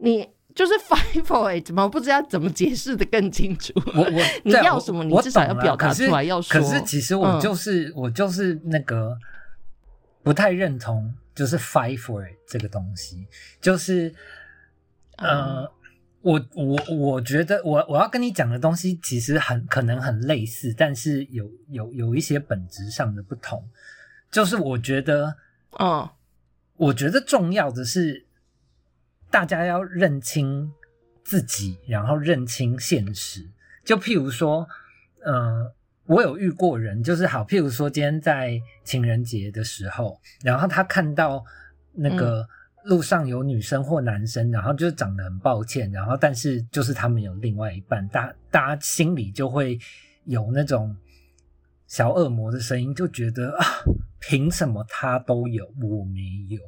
[0.00, 1.82] 你就是 fight for it 吗？
[1.82, 3.72] 我不知道怎么解释的更清楚。
[3.94, 6.58] 我我 你要什么，你至少要表达出来，要说。
[6.60, 9.14] 可是其实我就是、嗯、我就是那个
[10.22, 13.26] 不太认同，就是 fight for it 这个东西，
[13.60, 14.14] 就是
[15.16, 15.62] 呃。
[15.64, 15.68] 嗯
[16.22, 23.68] 我我我觉得我我要跟你讲的东西其实很可能很类似，但是有有有一些本质上的不同。
[24.30, 25.34] 就是我觉得，
[25.80, 26.08] 嗯，
[26.76, 28.24] 我觉得重要的是
[29.32, 30.72] 大家要认清
[31.24, 33.50] 自己，然后认清现实。
[33.84, 34.68] 就譬如说，
[35.24, 35.74] 呃，
[36.06, 41.44] 我有遇过人，就是好，譬如说今天在情人节的时候，然后他看到
[41.92, 42.46] 那个
[42.84, 49.78] 路上有女生或男生，然后就是长得很抱歉，然后但是就是他们有另外一半，大大家心里就会
[50.24, 50.94] 有那种
[51.86, 53.64] 小恶魔的声音，就觉得啊，
[54.20, 56.60] 凭什么他都有，我没有？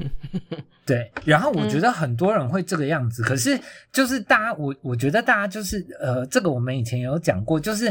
[0.86, 3.58] 对，然后我觉得很多人会这个样子，可是
[3.92, 7.86] 就是大家，我我觉得大家就是呃，这个我们以前有讲过，就是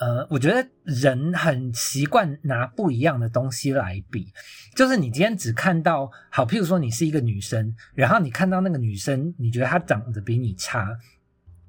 [0.00, 4.32] 呃，我觉得人很习惯拿不一样的东西来比，
[4.76, 10.88] 就是你今天只看到好，譬如说你是一个女生，然后你看到那个女生，你觉得她长得比你差，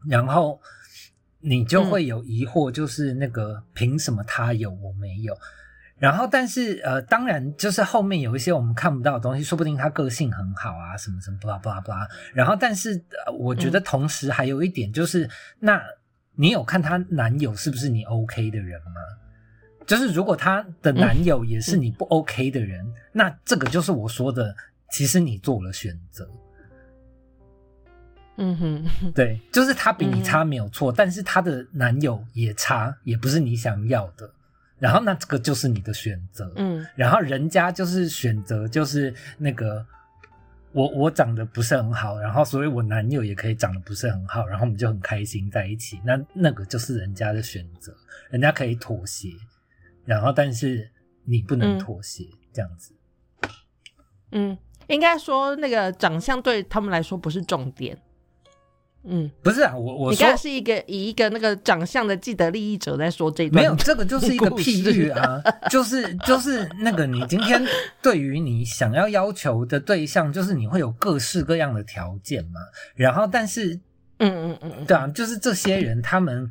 [0.08, 0.60] 然后
[1.40, 5.36] 你就会有疑惑，就是那个凭什么她有我没有？
[6.06, 12.08] 然后，但是呃，当然就是后面有一些我们看不到的东西，说不定他个性很好啊，什么什么，blah blah blah。
[12.32, 13.04] 然后，但是
[13.40, 15.28] 我觉得同时还有一点就是，
[15.60, 15.82] 那
[16.36, 19.02] 你有看她男友是不是你 OK 的人吗？
[19.88, 24.56] 就是如果她的男友也是你不 OK 的人，那这个就是我说的，
[24.92, 26.30] 其实你做了选择。
[28.38, 34.30] 嗯哼，对，就是他比你差没有错，但是他的男友也差，也不是你想要的。
[34.78, 39.86] 然后那这个就是你的选择，嗯，然后人家就是选择就是那个
[40.74, 46.02] 我我长得不是很好，然后所以我男友也可以长得不是很好，然后我们就很开心在一起。
[46.04, 47.96] 那那个就是人家的选择，
[48.30, 49.30] 人家可以妥协，
[50.04, 50.92] 然后但是
[51.24, 52.94] 你不能妥协，这样子。
[54.32, 54.58] 嗯，
[54.88, 57.98] 应该说那个长相对他们来说不是重点。
[59.08, 67.64] 嗯，不是啊，我我你刚才是一个以一个那个长相的既得利益者在说这段，没有这个就是一个 譬喻啊，就是就是那个你今天
[68.02, 72.60] 对于你想要要求的对象，就是你会有各式各样的条件嘛，
[72.96, 73.76] 然后但是
[74.18, 76.50] 嗯嗯嗯，对啊，就是这些人他们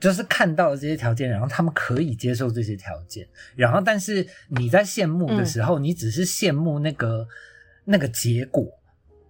[0.00, 7.26] 就是看到了这些条件，然后他们可以接受这些条件，然后但是你在羡慕的时候，你只是羡慕那个
[7.84, 8.66] 那个结果。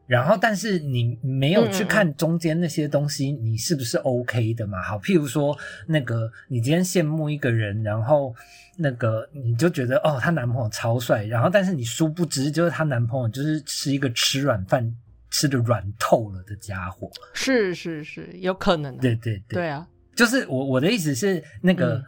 [0.07, 4.81] 然后，但是你没有去看中间那些东西，你是不是 OK 的嘛？
[4.81, 8.33] 好，譬如说，那个你今天羡慕一个人，然后
[8.77, 14.95] 那个你就觉得哦，她男朋友超帅，然后但是你殊不知，就是她男朋友就是吃一个吃软饭
[15.29, 17.11] 吃的软透了的家伙。
[17.35, 18.97] 是是是，有可能。
[18.99, 22.01] 对对对，对啊，就是我我的意思是，那个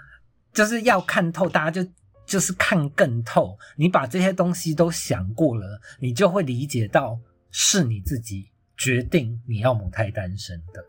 [0.52, 1.90] 就是要看透，大家就
[2.24, 3.58] 就是看更透。
[3.74, 7.18] 你把这些东西都想过了，你就会理解到。
[7.50, 10.84] 是你自己决定你要母胎单身的，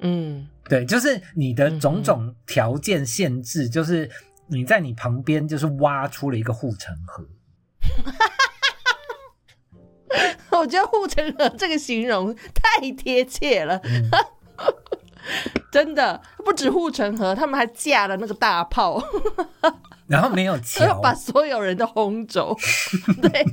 [0.00, 4.10] 嗯，对，就是你的种种条件限制，就是
[4.48, 7.24] 你在你旁边就是挖出了一个护城河。
[10.58, 13.80] 我觉得护城河这个形容太贴切了，
[15.70, 19.02] 真的不止护城河，他们还架了那个大炮，
[20.06, 22.54] 然后没有桥， 把所有人都轰走，
[23.22, 23.44] 对。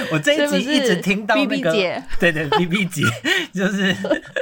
[0.12, 1.72] 我这一集一直听到那个，
[2.18, 3.02] 对对，B B 姐
[3.52, 3.94] 就是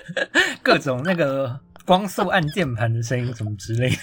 [0.62, 3.96] 各种那个光速按键盘的声音，什么之类的。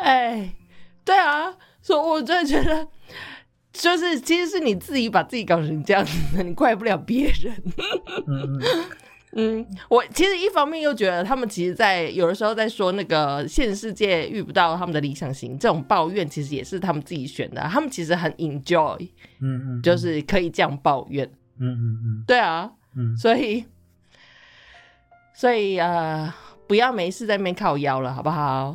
[0.00, 0.54] 哎，
[1.04, 2.86] 对啊，所以我真的觉得，
[3.72, 7.62] 就是其实是你自己把自己搞成这样子的，你怪不了别人。
[8.26, 8.60] 嗯。
[9.38, 17.60] 嗯，我其实一方面又觉得他们其实，在有的时候在说那个现实世界遇不到他们的理想型，这种抱怨其实也是他们自己选的。
[17.62, 18.98] 他们其实很 enjoy，
[19.40, 21.26] 嗯嗯，就是可以这样抱怨，
[21.58, 23.64] 嗯嗯嗯，对啊，嗯，所以
[25.34, 26.32] 所以呃，
[26.66, 28.74] 不要没事在那边靠腰了，好不好？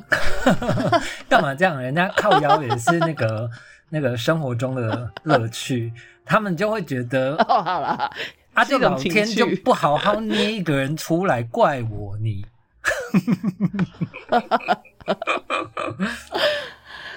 [1.28, 1.82] 干嘛这样？
[1.82, 3.50] 人家靠腰也是那个
[3.90, 5.92] 那个生活中的乐趣，
[6.24, 8.12] 他们就会觉得 哦，好了。
[8.54, 8.64] 啊！
[8.66, 12.46] 这老天就不好好捏一个人出来，怪我你。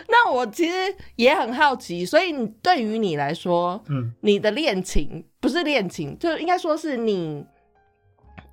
[0.07, 0.73] 那我其实
[1.17, 7.45] 也很好奇，所以对于你来说，嗯，你的恋情不是恋情，就应该说是你，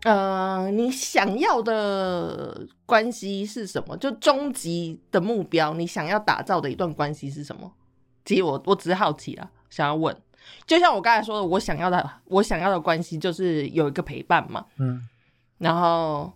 [0.03, 3.95] 呃，你想要的关系是什么？
[3.97, 7.71] 就终极的目标，你想要打造的一段关系是什么？
[8.25, 10.15] 其实我我只是好奇啊，想要问。
[10.65, 14.65] 就像我刚才说的，我想要的，我想要的关系就是有一个陪伴嘛。
[14.77, 15.07] 嗯，
[15.57, 16.31] 然后，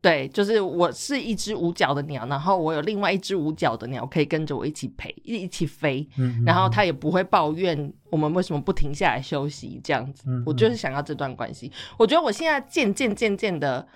[0.00, 6.08] 对，就是我是一只五角的鸟，然后我有另外一只五角的鸟可以跟着我一起陪，一起飞。
[6.16, 10.24] 嗯，然后它也不会抱怨我们为什么不停下来休息这样子。
[10.26, 11.70] 嗯，我就是想要这段关系。
[11.98, 13.86] 我觉得我现在渐渐渐渐的，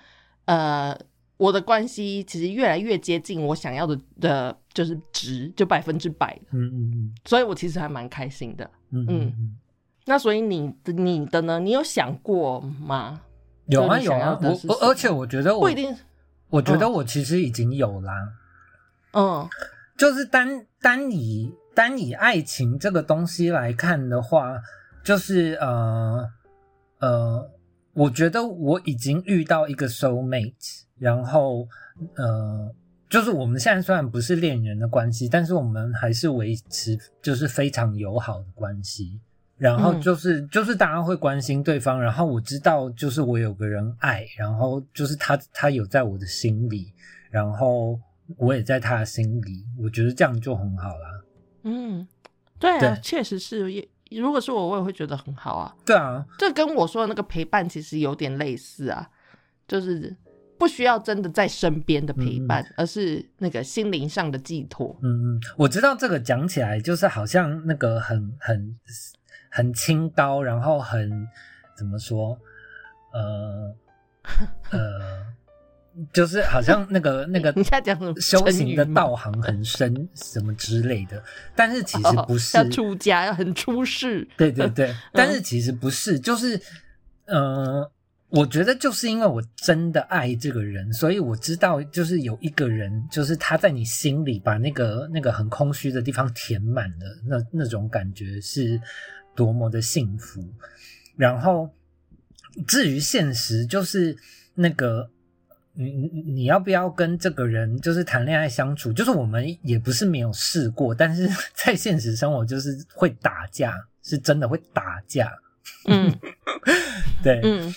[0.45, 0.97] 呃，
[1.37, 7.15] 我的关系其实越来越接近我想要的的，就是值，就百分之百的，嗯嗯嗯。
[7.25, 8.69] 所以我其实还蛮开心的。
[8.91, 9.57] 嗯嗯嗯，
[10.05, 11.59] 那所以你的你的呢？
[11.59, 13.21] 你有想过吗？
[13.67, 15.95] 有啊有啊，我我而且我觉得我不一定，
[16.49, 18.13] 我觉得我其实已经有啦，
[19.13, 19.49] 嗯。
[19.97, 24.61] 就是单单以单以爱情这个东西来看的话，
[25.05, 26.29] 就是呃
[26.99, 27.49] 呃，
[27.93, 31.67] 我觉得我已经遇到一个 soul mate，然后
[32.15, 32.73] 呃，
[33.09, 39.19] 就是我们现在虽然不是恋人的关系，但是我们还是维持就是非常友好的关系。
[39.57, 46.91] 然后嗯就是、就是大家会关心对方，然后我知道就是我有个人爱，然后就是他他有在我的心里，
[47.31, 47.97] 然后
[48.35, 51.21] 我也在他的心里，我觉得这样就很好啦。
[51.63, 52.05] 嗯，
[52.59, 53.87] 对啊对，确实是也。
[54.11, 55.73] 如果是我，我也会觉得很好啊。
[55.85, 59.09] 对啊，这跟我说的那个陪伴其实有点类似啊，
[59.67, 60.15] 就是
[60.57, 64.97] 不需要真的在身边的陪伴，而是那个心灵上的寄托。
[65.03, 68.75] 嗯嗯，我知道这个讲起来就是好像那个很很
[69.49, 71.27] 很清高，然后很
[71.77, 72.37] 怎么说，
[73.13, 73.75] 呃
[74.71, 75.25] 呃，
[76.11, 81.21] 就是好像那个 那个你在讲什么修行的道行很深什么之类的，
[81.55, 84.27] 但是其实哦不是，要出家，要很出世。
[84.37, 86.59] 对对对， 但是其实不是，就是
[87.25, 87.89] 呃，
[88.35, 98.79] 我觉得就是因为我真的爱这个人，所以我知道，就是有一个人，就是他在你心里把那个那个很空虚的地方填满了，那那种感觉是
[99.35, 100.43] 多么的幸福。
[101.15, 101.69] 然后
[102.67, 104.17] 至于现实，就是
[104.53, 105.09] 那个。
[105.77, 108.93] 你你你要不要跟这个人就是谈恋爱相处？
[108.93, 115.29] 就是我们也不是没有试过，但是 在现实生活就是会打架，是真的会打架。
[115.91, 116.09] 嗯
[117.23, 117.73] 对，嗯，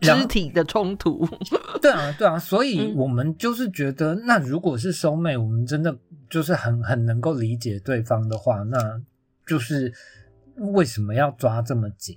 [0.00, 1.26] 肢体的冲突。
[1.80, 5.96] 对啊，对啊，所以嗯我们就是觉得，那如果是收妹，我们真的
[6.28, 9.00] 就是很很能够理解对方的话，那
[9.46, 9.92] 就是
[10.56, 12.16] 为什么要抓这么紧？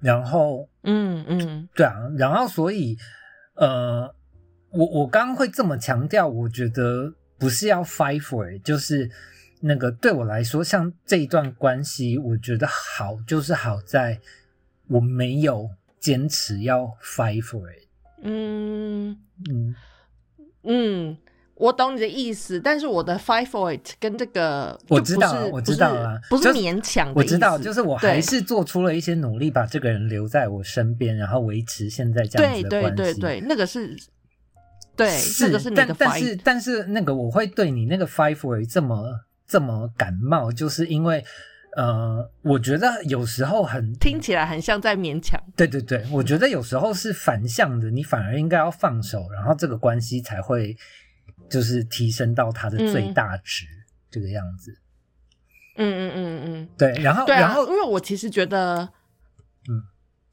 [0.00, 2.96] 然后嗯嗯对啊，然后所以
[3.54, 4.14] 呃，
[4.70, 9.10] 我我刚刚会这么强调，我觉得不是要 fight for it，就是
[9.60, 14.20] 那个对我来说，像这一段关系，我觉得好就是好在
[14.88, 15.68] 我没有
[16.00, 17.86] 坚持要 fight for it，
[18.22, 19.16] 嗯
[19.50, 19.74] 嗯
[20.62, 21.16] 嗯，
[21.54, 32.96] 我懂你的意思，但是我的 fight for it 跟这个我知道我知道了不是勉强的我知道，就是我还是做出了一些努力，把这个人留在我身边，然后维持现在这样对对子的关系。
[32.96, 33.96] 对对，那个是，
[34.96, 36.36] 对，是，那个是你的但但是。
[36.36, 41.24] 但是那个我会对你那个 five for it 这么这么感冒，就是因为
[41.76, 45.40] 呃，我觉得有时候很听起来很像在勉强。
[45.54, 50.76] 对对对，我觉得有时候是反向的，你反而应该要放手，然后这个关系才会
[51.48, 53.66] 就是提升到它的最大值、
[54.10, 54.78] 这个样子。
[55.76, 58.88] 嗯嗯嗯嗯，对，然后然后因为我其实觉得，
[59.68, 59.82] 嗯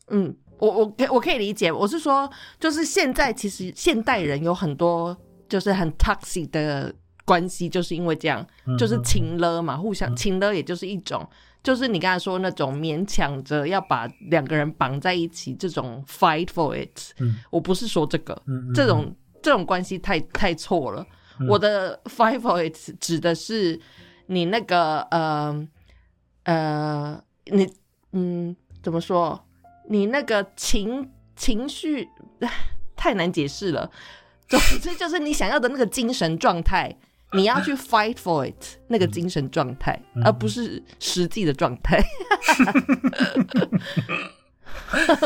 [0.08, 2.28] 嗯，我我可我可以理解，我是说，
[2.60, 5.16] 就是现在其实现代人有很多
[5.48, 6.92] 就是很 toxic 的
[7.26, 8.46] 关系，就是因为这样，
[8.78, 11.28] 就是情了嘛，互相情了，也就是一种，
[11.64, 18.40] 就是你刚才说那种勉强着要把两个人绑在一起，这种 fight for it，嗯我不是说这个，
[18.74, 21.02] 这种这种关系太太错了。
[21.40, 23.78] 嗯我的 fight for it 指的是
[24.28, 25.68] 你那个呃
[26.44, 27.68] 呃，你
[28.14, 29.46] 嗯怎么说？
[29.90, 32.08] 你那个情情绪
[32.96, 33.92] 太难解释了。
[34.48, 36.96] 总之就是你想要的那个精神状态，
[37.36, 42.02] 你要去 fight for it 那个精神状态，嗯而不是实际的状态。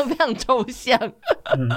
[0.08, 0.98] 非常抽象。
[1.56, 1.68] 嗯，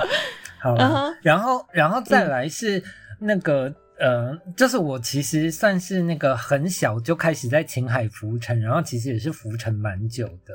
[0.61, 0.75] 好
[1.21, 2.81] 然后然后再来是
[3.19, 3.73] 那个。
[3.99, 10.53] 呃，就是我其实算是那个很小就开始在青海浮沉，然后其实也是浮沉蛮久的。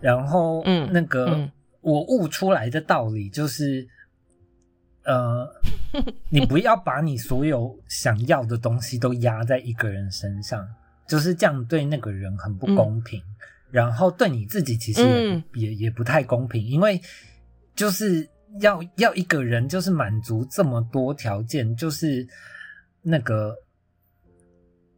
[0.00, 3.86] 然后，嗯那个、嗯我悟出来的道理就是，
[5.08, 5.50] 呃，
[6.28, 10.68] 你不要把你所有想要的东西都压在一个人身上，
[11.08, 13.22] 就是这样对那个人很不公平，
[13.70, 17.00] 然后对你自己其实也、嗯也也不太公平，因为
[17.74, 18.28] 就是
[18.60, 22.28] 要要一个人就是满足这么多条件，就是
[23.00, 23.56] 那个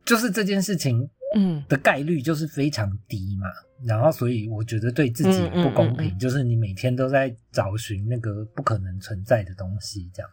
[0.05, 3.47] 就是这件事情嗯的概率就是非常低嘛。
[3.85, 10.31] 然后，所以我觉得对自己不公平，嗯嗯嗯就是你每天都在找寻那个不可能存在的东西，这样。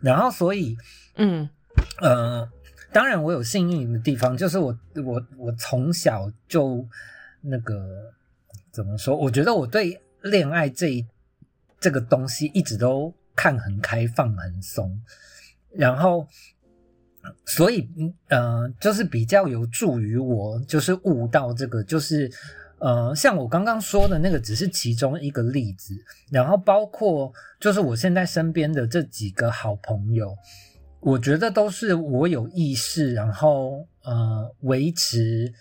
[0.00, 0.76] 然后，所以
[1.16, 1.48] 嗯
[2.00, 2.50] 呃，
[2.92, 6.86] 当然我有幸运的地方，就是我我我从小就
[7.40, 8.12] 那个
[8.72, 9.16] 怎么说？
[9.16, 11.06] 我觉得我对恋爱这一
[11.78, 15.00] 这个东西一直都看很开放、很松。
[15.72, 16.26] 然后，
[17.46, 17.88] 所以，
[18.28, 22.28] 呃，就是比较有助于我，就是悟到这个，就是
[22.80, 25.94] 呃，像我刚刚说的那个，只是其中一个例子。
[26.30, 30.34] 然后，包括就是我现在身边的这几个好朋友，
[31.00, 35.52] 我觉得都是我有意识，然后呃，维持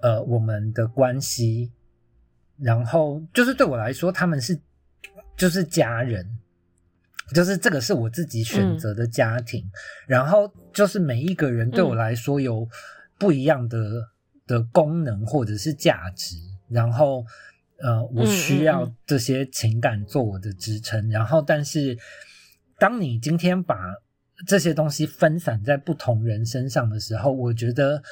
[0.00, 1.70] 呃我们的关系，
[2.58, 4.58] 然后就是对我来说，他们是
[5.36, 6.26] 就是家人。
[7.34, 9.68] 就是这个是我自己选择的家庭，
[10.06, 12.68] 然后就是每一个人对我来说有
[13.18, 14.08] 不一样的
[14.46, 16.36] 的功能或者是价值，
[16.68, 17.24] 然后
[17.78, 21.96] 呃，我需要这些情感做我的支撑，然后但是
[22.78, 23.76] 当你今天把
[24.46, 28.02] 这些东西分散在不同人身上的时候，我觉得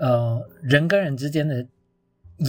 [0.00, 1.66] 呃，人跟人之间的。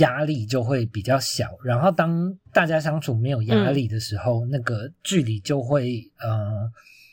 [0.02, 6.70] 压力就会比较小，然后当大家相处没有压力的时候，那个距离就会呃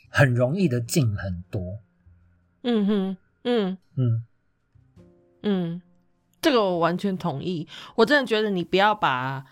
[0.09, 1.79] 很容易的近很多。
[2.63, 4.25] 嗯哼，嗯嗯
[5.45, 5.81] 嗯，
[6.41, 7.65] 这个我完全同意。
[7.95, 9.43] 我真的觉得你不要把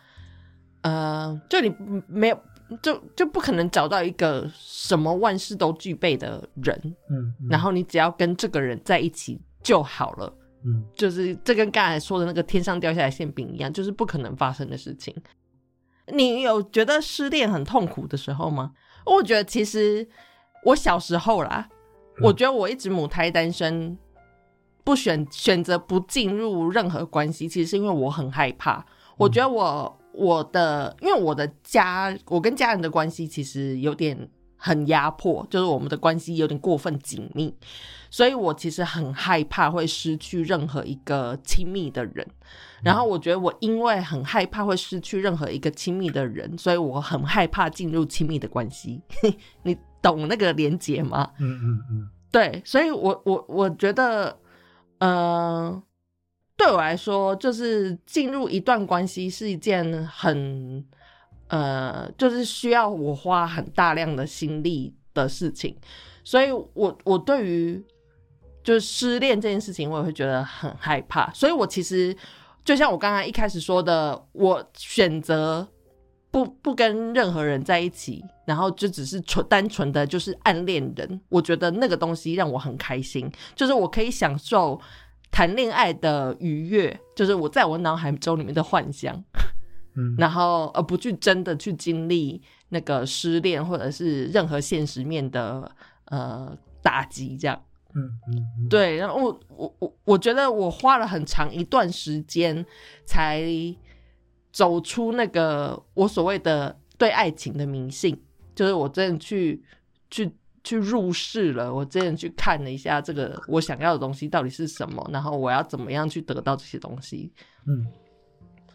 [0.82, 1.74] 呃，就你
[2.08, 2.38] 没有
[2.82, 6.78] 就就不可能找到一个什么万事都具备的人，
[7.10, 10.34] 嗯，然后你只要跟这个人在一起就好了。
[10.66, 15.16] 嗯，就是这跟刚才说的那个天上掉下来馅饼一样，就是不可能发生的事情。
[16.08, 18.72] 你有觉得失恋很痛苦的时候吗？
[19.06, 20.08] 我觉得其实
[20.64, 21.68] 我小时候啦，
[22.22, 23.98] 我觉得我一直母胎单身，
[24.84, 28.86] 不选选择不进入任何关系，其实是因为我很害怕。
[29.18, 37.56] 我觉得我我的因为我的家，我跟家人的关系其实有点很压迫，就是我们的关系有点过分紧密。
[38.10, 42.28] 所以我其实很害怕会失去任何一个亲密的人，
[42.84, 49.02] 然后我觉得我因为很害怕会失去任何一个亲密的人，所以我很害怕进入亲密的关系。
[49.64, 51.32] 你懂那个连结吗？
[51.40, 54.38] 嗯嗯嗯，对，所以我我我觉得，
[55.00, 55.84] 呃，
[56.56, 60.86] 对我来说，就是进入一段关系是一件很
[61.48, 65.78] 呃，就是需要我花很大量的心力的事情，
[66.24, 67.84] 所以我我对于。
[68.66, 71.30] 就是失恋这件事情，我也会觉得很害怕。
[71.34, 72.16] 所以我其实
[72.64, 75.68] 就像我刚刚一开始说的，我选择
[76.34, 81.22] 不不跟任何人在一起，然后就只是纯单纯的就是暗恋人。
[81.30, 84.82] 我觉得那个东西让我很开心，就是我可以享受
[85.30, 89.16] 谈恋爱的愉悦，就是我在我脑海中里面的幻想，
[89.96, 95.72] 嗯， 然后而不去真的去经历那个失恋或者是任何现实面的
[96.06, 97.62] 呃打击，这样。
[97.96, 102.66] 嗯嗯，对，然后我我我我觉得我花了很长一段时间
[103.06, 103.40] 才
[104.54, 108.18] 走出那个我所谓的对爱情的迷信，
[108.56, 109.62] 就是我真的去
[110.10, 110.32] 去
[110.64, 117.30] 去入世了，我真的去看了一下这个我想要的东西到底是什么，然后我要怎么样去得到这些东西。
[117.66, 117.86] 嗯，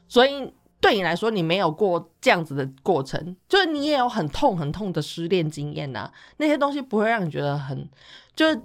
[0.09, 7.89] 所以对你来说，你没有过这样子的过程，就是你也有很痛很痛的失恋经验呐，那些东西不会让你觉得很
[8.37, 8.61] 就是。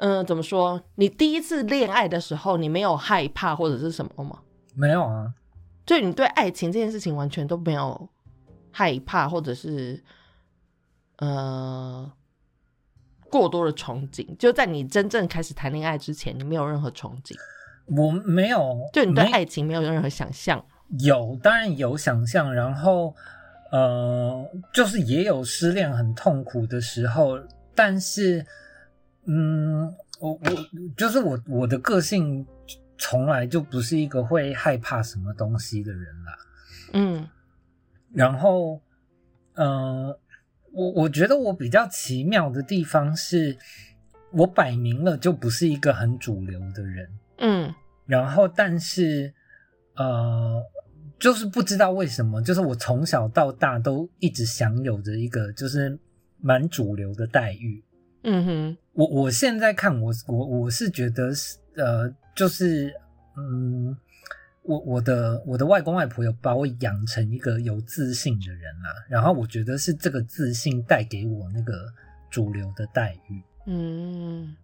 [0.00, 0.80] 嗯，怎么说？
[0.94, 4.38] 你第一次恋爱的时候，你没有害怕或者是什么吗？
[4.76, 5.34] 没有啊，
[5.88, 8.08] 就你对爱情这件事情完全都没有
[8.70, 10.04] 害怕，或者是
[11.16, 12.12] 呃
[13.30, 14.36] 过多的憧憬。
[14.36, 17.34] 就在你真正开始谈恋爱之前，你没有任何憧憬。
[17.86, 20.62] 我没有，就你对爱情没有任何想象。
[21.00, 23.14] 有，当然有想象，然后
[23.72, 27.38] 呃，就是也有失恋很痛苦的时候，
[27.74, 28.44] 但是。
[29.30, 29.82] 嗯，
[30.20, 30.40] 我我
[30.96, 32.46] 就是我我的个性
[32.98, 36.32] 从来就不是一个会害怕什么东西的人啦。
[36.92, 37.28] 嗯，
[38.12, 38.80] 然后，
[39.54, 40.18] 呃，
[40.72, 43.56] 我我觉得我比较奇妙的地方是，
[44.32, 47.10] 我摆明了就不是一个很主流的人。
[47.38, 47.74] 嗯，
[48.06, 49.32] 然后但是，
[49.96, 50.62] 呃，
[51.18, 55.98] 就是不知道为什么，就是我从小到大都一直享有着一个就是
[56.40, 57.84] 蛮主流的待遇。
[58.24, 62.94] 嗯哼，我我现在看我我我是觉得是呃，就是
[63.36, 63.96] 嗯，
[64.62, 71.92] 我我的我的外公外婆有把我养成一个有自信的人啦，然后我觉得是这个自信带给我那个
[72.30, 73.42] 主流的待遇。
[73.66, 74.54] 嗯，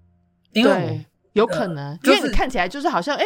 [0.53, 3.25] 因为有可能，因为你看起来就是好像哎。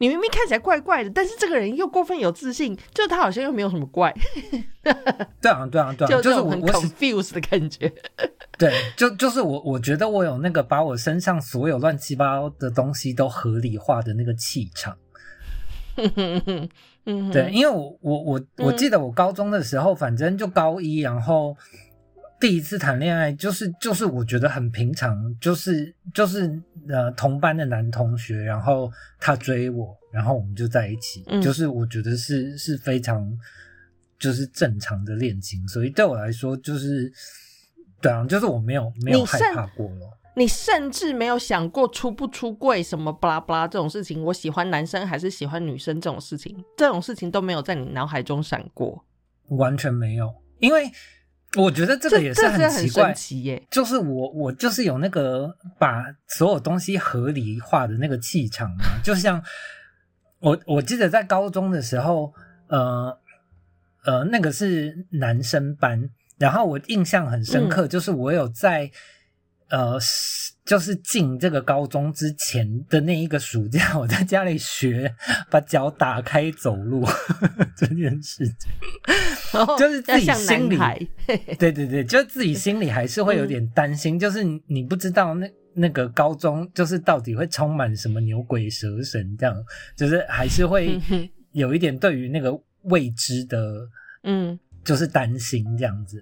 [0.00, 4.10] 你明明看起来怪怪的，但是这个人又过分有自信，就他好像又没有什么怪。
[4.82, 7.92] 对啊，对啊，对啊，就是我很 confused 的感觉。
[8.58, 14.96] 对，就就是我，我觉得我有那个把我身上所有乱七八糟的东西都合理化的那个气场。
[17.30, 21.54] 对，因为我我我我记得我高中的时候，反正就高一，然后
[22.40, 31.40] 第一次谈恋爱，就是就是我觉得很平常，就是就是呃同班的男同学，然后他追我，然后我们就在一起，嗯。
[31.42, 33.30] 就是我觉得是是非常
[34.18, 37.12] 就是正常的恋情，所以对我来说就是
[38.00, 40.18] 对啊，就是我没有没有害怕过了。
[40.36, 49.04] 你甚至没有想过出不出柜什么巴拉巴拉这种事情，我喜欢男生还是喜欢女生这种事情，这种事情都没有在你脑海中闪过，
[49.48, 50.90] 完全没有，因为
[51.56, 53.62] 我觉得这这个也是很奇怪，奇耶。
[53.70, 59.42] 就是我我就是有那个把所有东西合理化的那个气场嘛，就像
[60.38, 62.32] 我我记得在高中的时候，
[62.68, 63.18] 呃
[64.04, 68.90] 呃，那个是男生班，然后我印象很深刻，就是我有在。
[69.70, 69.98] 呃，
[70.64, 75.12] 就是进这个高中之前的那一个暑假， 我在家里学
[75.48, 77.04] 把脚打开走路
[77.76, 78.70] 这件事情。
[79.78, 80.76] 就是自己心里，
[81.58, 89.56] 对对对，就自己心里还是会有点担心，就是你你不知道那那个高中就是到底会充满什么牛鬼蛇神，这样
[89.96, 91.00] 就是还是会
[91.52, 93.88] 有一点对于那个未知的，
[94.22, 96.20] 嗯，就是担心这样子。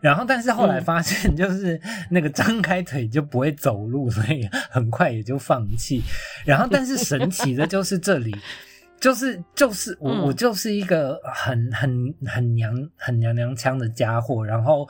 [0.00, 6.02] 然后，但是后来嗯发现，就是那个张开腿就不会走路，所以很快也就放弃。
[6.44, 8.32] 然后，但是神奇的就是这里，
[9.00, 14.44] 就是就是我、嗯我就是一个很很很娘很娘娘腔的家伙。
[14.44, 14.88] 然后，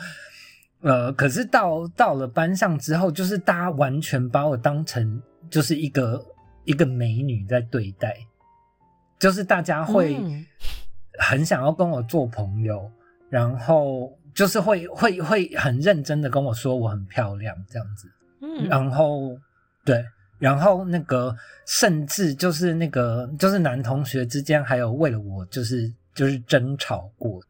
[0.82, 6.22] 呃，可是到到了班上之后，就是大家完全把我当成就是一个
[6.64, 8.14] 一个美女在对待，
[9.18, 10.44] 就是大家会嗯
[11.18, 12.90] 很想要跟我做朋友，
[13.30, 18.08] 然后就是会会会很认真的跟我说我很漂亮这样子，
[18.40, 18.68] 嗯。
[18.68, 19.36] 然后
[19.84, 20.04] 对，
[20.38, 21.34] 然后那个
[21.66, 27.40] 甚至就是那个就是男同学之间还有为了我就是就是争吵过，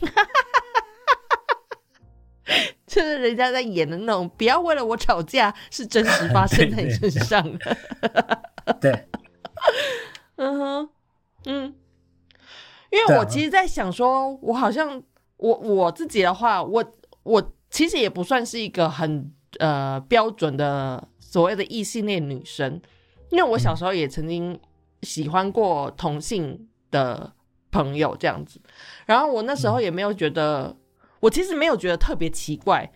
[2.86, 7.76] 就是人家在演的那种，不要为了我吵架，是真实发生在你身 上的。
[8.80, 9.06] 对，
[10.36, 10.88] 嗯哼，
[11.44, 11.74] 嗯，
[12.90, 15.02] 因为我其实，在想说，我好像
[15.40, 16.84] 我我自己的话，我
[17.22, 22.80] 我其实也不算是一个很呃标准的所谓的异性恋女生，
[23.30, 24.58] 因为我小时候也曾经
[25.02, 27.32] 喜欢过同性的
[27.70, 28.60] 朋友这样子，
[29.06, 30.76] 然后我那时候也没有觉得，
[31.20, 32.90] 我其实没有觉得特别奇怪。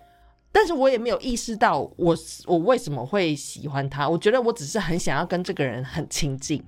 [0.57, 2.17] 但是我也没有意识到我
[2.47, 6.65] 我为什么会喜欢他，我觉得我只是很想要跟这个人很亲近，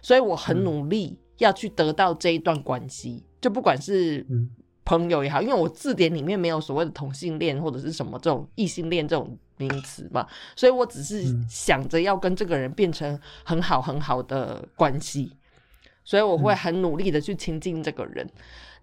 [0.00, 4.48] 所以我很努力要去得到这一段关系，就不管是嗯
[4.84, 11.46] 朋友也好，因为我字典里面没有所谓的同性恋或者是什么这种异性恋这种名词嘛，所以我只是嗯。
[11.48, 15.32] 想着要跟这个人变成很好很好的关系，
[16.04, 18.28] 所以我会很努力的去亲近这个人，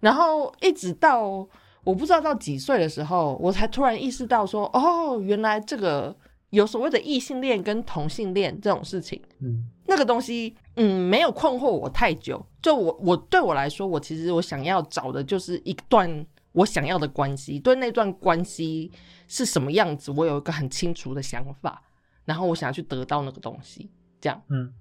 [0.00, 1.46] 然后一直到
[1.84, 6.16] 我不知道到几岁的时候，我才突然意识到说，哦，原来这个
[6.52, 9.20] 有所谓的异性恋跟同性恋这种事情。
[9.40, 12.42] 嗯那个东西，嗯，没有困惑我太久。
[12.62, 18.90] 就我，我对我来说，我其实我想要找的就是一段我想要的关系，对那段关系
[19.26, 21.82] 是什么样子，我有一个很清楚的想法，
[22.24, 23.90] 然后我想要去得到那个东西，
[24.20, 24.72] 这样嗯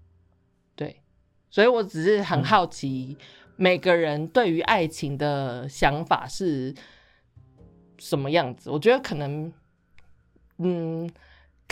[0.76, 1.02] 对。
[1.50, 3.18] 所以我只是很好奇，
[3.58, 6.74] 每个人对于爱情的想法是
[7.98, 8.70] 什么样子。
[8.70, 9.52] 我觉得可能，
[10.60, 11.10] 嗯，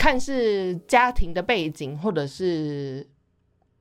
[0.00, 3.06] 看是家庭的背景，或者是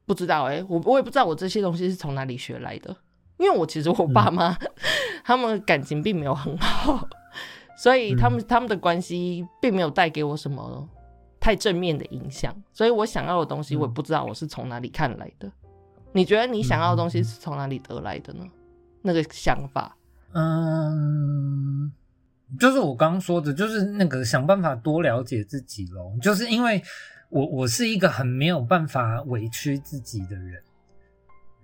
[0.05, 2.93] 不知道哎、我我也不知道我这些东西是从哪里学来的。
[3.37, 4.53] 因为我其实我爸妈、
[5.23, 7.07] 他们感情并没有很好，
[7.77, 10.85] 所以他们、他们的关系并没有带给我什么
[11.39, 12.53] 太正面的影响。
[12.73, 15.49] 所以我想要的东西，我也不知道我是从哪里看来的。
[16.11, 18.45] 你觉得你想要的东西是从哪里得来的呢？
[19.01, 19.95] 那个想法，
[20.33, 21.89] 嗯，
[22.57, 26.15] 就是我刚刚说的，就是那个想办法多了解自己咯。
[26.21, 26.81] 就是因为
[27.29, 30.63] 我我是一个很没有办法委屈自己的人，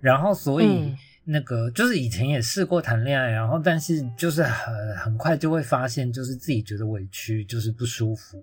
[0.00, 0.98] 然后所以嗯。
[1.28, 8.40] 那个、就是以前也试过谈恋爱，然后但是就是很很快就会发现，就是自己觉得委屈，就是不舒服，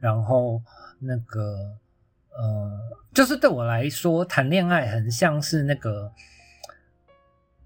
[0.00, 0.62] 然后
[0.98, 1.76] 那个
[2.30, 2.80] 呃，
[3.12, 6.10] 就是对我来说，谈恋爱很像是那个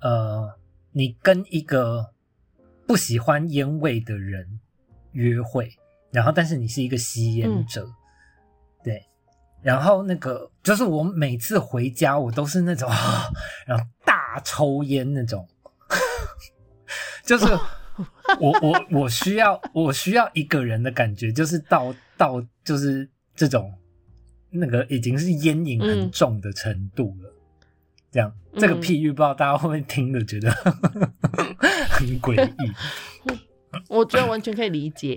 [0.00, 0.52] 呃，
[0.90, 2.10] 你跟一个
[2.90, 4.58] 不喜欢烟味的人
[5.12, 5.70] 约会，
[6.10, 7.88] 然后但是你是一个吸烟者，
[8.82, 9.00] 对，
[9.62, 12.90] 然后那个就是我每次回家，我都是那种，
[13.64, 15.46] 然后大抽烟那种，
[17.24, 17.46] 就是
[18.40, 23.72] 我我我需要我需要一个人的感觉，就是到到就是这种
[24.50, 26.10] 那个已经是烟瘾很嗯。
[26.10, 27.29] 重的程度了。
[28.10, 30.50] 这样，这个嗯譬喻不知道大家会不会听了觉得
[31.90, 32.72] 很诡异？
[33.88, 35.16] 我觉得完全可以理解。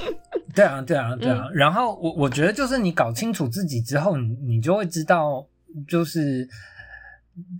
[0.54, 1.48] 对啊，对啊，对啊。
[1.54, 5.46] 然后我我觉得就是你搞清楚自己之后，你你就会知道，
[5.88, 6.46] 就是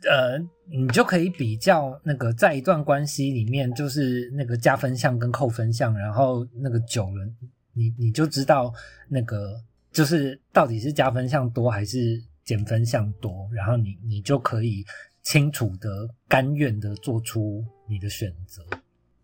[0.08, 0.38] 呃，
[0.70, 7.26] 你就可以比较那个在一段关系里面，就是那个加分项跟扣分项，然后那个久了，
[7.72, 8.72] 你你就知道
[9.08, 9.58] 那个
[9.90, 14.82] 就是到底是加分项多还是减分项多，然后你你就可以
[15.22, 18.64] 清楚的、甘愿的做出你的选择。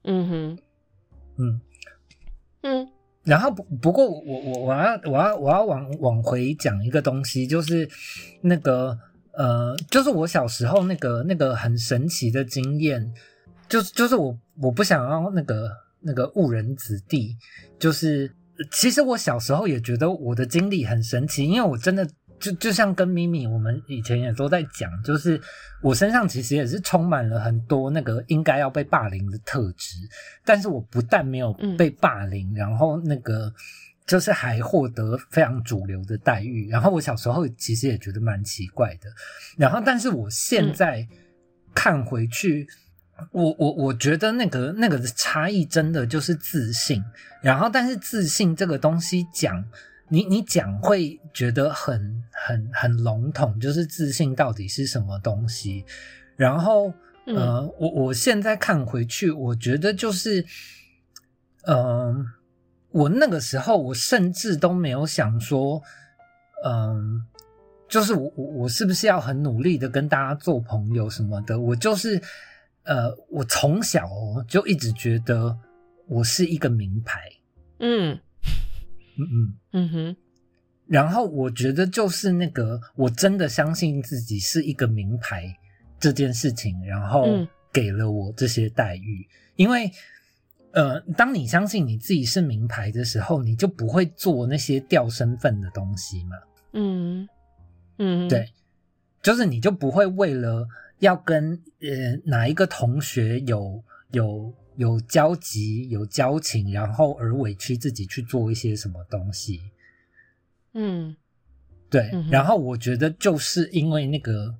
[0.03, 0.59] 嗯哼，
[1.39, 1.61] 嗯。
[2.63, 2.89] 嗯。
[3.25, 7.89] 然后不不过我我我要我要我要往往回讲一个东西，就是
[8.41, 8.99] 那个
[9.31, 13.15] 呃，就是我小时候那个那个很神奇的经验，
[13.69, 15.71] 就是就是我我不想要那个
[16.01, 17.37] 那个误人子弟，
[17.79, 18.35] 就是
[18.73, 22.05] 其实我小时候也觉得我的经历很神奇，因为我真的
[22.43, 25.41] 就就像跟咪咪我们以前也都在讲，就是
[25.81, 29.97] 我身上其实也是充满了很多那个应该要被霸凌的特质，
[30.45, 33.55] 但是我不但没有被霸凌，然后那个
[34.05, 36.69] 就是还获得非常主流的待遇。
[36.69, 39.09] 然后我小时候其实也觉得蛮奇怪的，
[39.57, 41.07] 然后但是我现在
[41.73, 42.67] 看回去，
[43.31, 47.01] 我我我觉得那个那个的差异真的就是自信。
[47.41, 49.65] 然后但是自信这个东西讲。
[50.13, 55.87] 你你讲会觉得很很很笼统，就是自信到底是什么东西？
[56.37, 56.93] 然后
[57.25, 60.45] 呃，我我现在看回去，我觉得就是，
[61.67, 62.27] 嗯、
[62.91, 65.83] 我那个时候我甚至都没有想说，
[66.63, 67.23] 嗯、
[67.89, 71.59] 就是我我我是不是要很努力的跟大家做朋友什么的？
[71.59, 72.21] 我就是
[72.83, 75.57] 呃，我从小哦就一直觉得
[76.07, 77.19] 我是一个名牌，
[77.79, 78.21] 嗯
[79.17, 79.55] 嗯嗯。
[79.73, 80.17] 嗯哼，
[80.87, 85.55] 然后我觉得就是那个，我真的相信自己是一个名牌
[85.99, 89.27] 这件事情，然后嗯给了我这些待遇。
[89.57, 89.91] 因为，
[90.73, 96.37] 呃，当你相信你自己是名牌的时候，你就不会做那些掉身份的东西嘛。
[96.73, 97.29] 嗯
[97.99, 98.51] 嗯，对，
[99.23, 100.67] 就是你就不会为了
[100.99, 103.83] 要跟呃哪一个同学有
[104.13, 109.61] 有有交集、有交情，然后而委屈自己去做一些什么东西。
[110.75, 111.17] 嗯。
[111.91, 114.55] 对，嗯然后我觉得就是因为那个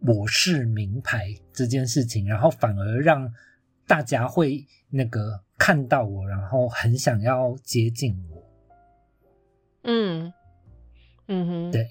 [0.00, 3.32] 我是名牌这件事情，然后反而让
[3.86, 8.42] 大家会那个看到我，然后很想要接近我。
[9.84, 10.32] 嗯。
[11.28, 11.90] 嗯哼，对，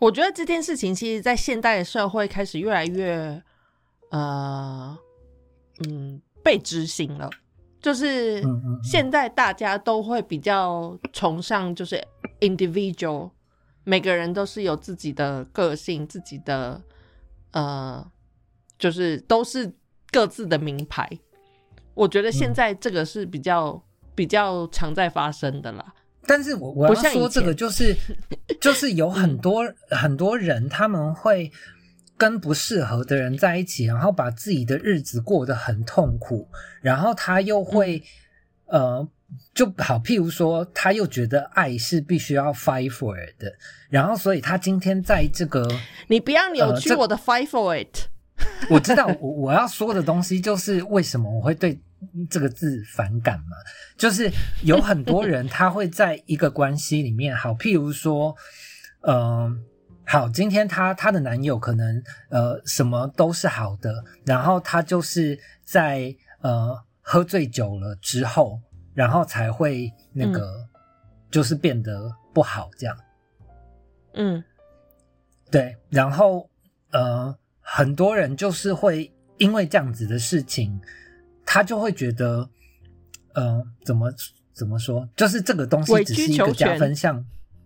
[0.00, 3.40] 我觉得这件事情其实，在现代的社会开始越来越
[4.10, 4.98] 呃
[5.86, 7.28] 嗯被执行了，
[7.80, 8.40] 就是
[8.82, 12.00] 现在大家都会比较崇尚就是
[12.40, 13.30] individual，
[13.82, 16.80] 每个人都是有自己的个性，自己的
[17.52, 18.06] 呃，
[18.78, 19.72] 就是都是
[20.12, 21.08] 各自的名牌。
[21.94, 23.82] 我觉得现嗯在这个是比较、
[24.14, 25.94] 比较常在发生的啦。
[26.26, 27.94] 但是我我要不说这个就是
[28.60, 31.50] 就是有很多、很多人他们会
[32.24, 36.48] 跟不适合的人在一起，然后把自己的日子过得很痛苦，
[36.80, 38.02] 然后他又会、
[38.64, 39.06] 呃
[39.52, 43.52] 就好，譬如说他又觉得爱是必须要 fight for 的，
[43.90, 45.68] 然后所以他今天在这个
[46.08, 48.08] 你不要扭曲我的 fight for it。
[48.70, 51.78] 我知道我我要说的东西就是为什么我会对
[52.30, 53.56] 这个字反感嘛，
[53.98, 54.30] 就是
[54.62, 58.34] 有很多人他会在一个关系里面，好，譬如说，
[59.02, 59.62] 嗯、
[60.06, 68.60] 好，今天她她的男友可能呃什么都是好的，然后她就是在呃喝醉酒了之后，
[68.94, 70.68] 然后才会那个、
[71.30, 72.96] 就是变得不好这样。
[74.14, 74.42] 嗯
[75.50, 76.48] 对，然后
[76.90, 80.80] 呃，很多人就是会因为这样子的事情，
[81.44, 82.48] 他就会觉得，
[83.34, 84.12] 呃，怎么
[84.52, 87.24] 怎么说，就是这个东西只是一个加分项。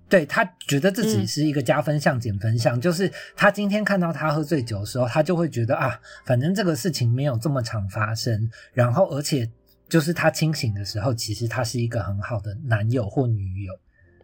[0.09, 1.26] 对他觉得自己嗯。
[1.26, 9.48] 是一个加分项、减分项，就是他今天看到他喝醉酒的时候，他就会觉得啊，反正这个事情没有这么常发生，然后而且
[9.88, 13.72] 就是他清醒的时候，其实他是一个很好的男友或女友。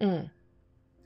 [0.01, 0.29] 嗯。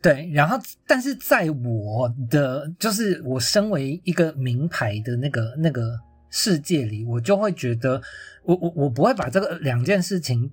[0.01, 0.57] 对，然后
[0.87, 5.99] 但是在我的就是我身为一个名牌的那个那个
[6.31, 8.01] 世界里，我就会觉得
[8.45, 10.49] 我我我不会把这个两件事情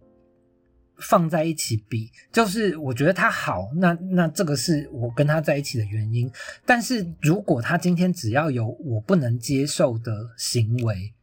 [1.00, 6.32] 放在一起比，就是我觉得他好，那那这个是我跟他在一起的原因。
[6.66, 11.14] 但是如果他今天只要有我不能接受的行为，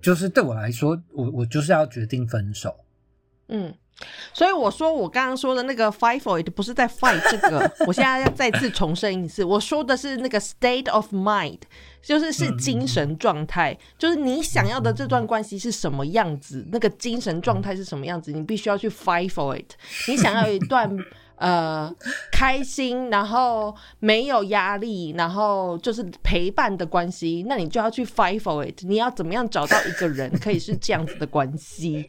[0.00, 2.74] 就是对我来说，我我就是要决定分手。
[3.48, 3.74] 嗯，
[4.32, 11.58] 所以我说我刚刚说的那个 fight for it 不是在 fight 这个， 我现在要再次重申一次，我说的是那个 state of mind，
[12.02, 19.72] 就是是精神状态，就是你想要的这段关系是什么样子，那个精神状态是什么样子，你必须要去 fight for it。
[20.08, 20.90] 你想要一段
[21.36, 21.90] 呃
[22.30, 28.84] 开心，然后没有压力，然后就是陪伴的关系，那你就要去 fight for it。
[28.84, 32.08] 你要怎么样找到一个人可以是这样子的关系？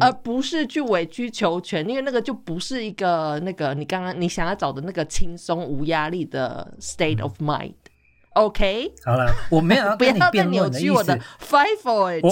[0.00, 7.74] 而不是去委曲求全，因为那个就不是一个那个你刚刚你想要找的那个轻松无压力的 state of mind。
[8.34, 11.18] OK， 好了，我没有要不跟你 辩论的意思曲我的。
[11.40, 12.24] fight for it。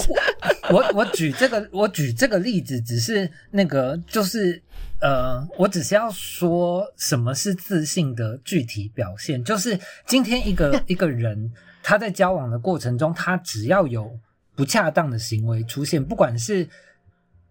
[0.71, 4.61] 我我举这个我举这个例子，只是那个就是
[5.01, 11.51] 呃，我只是要说什么是自信的具体表现，就是今天一个 一个人
[11.83, 14.17] 他在交往的过程中，他只要有
[14.55, 16.67] 不恰当的行为出现，不管是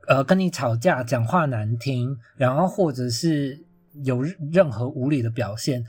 [0.07, 3.59] 呃跟你吵架、讲话难听，然后或者是
[4.05, 5.85] 有任何无理的表现。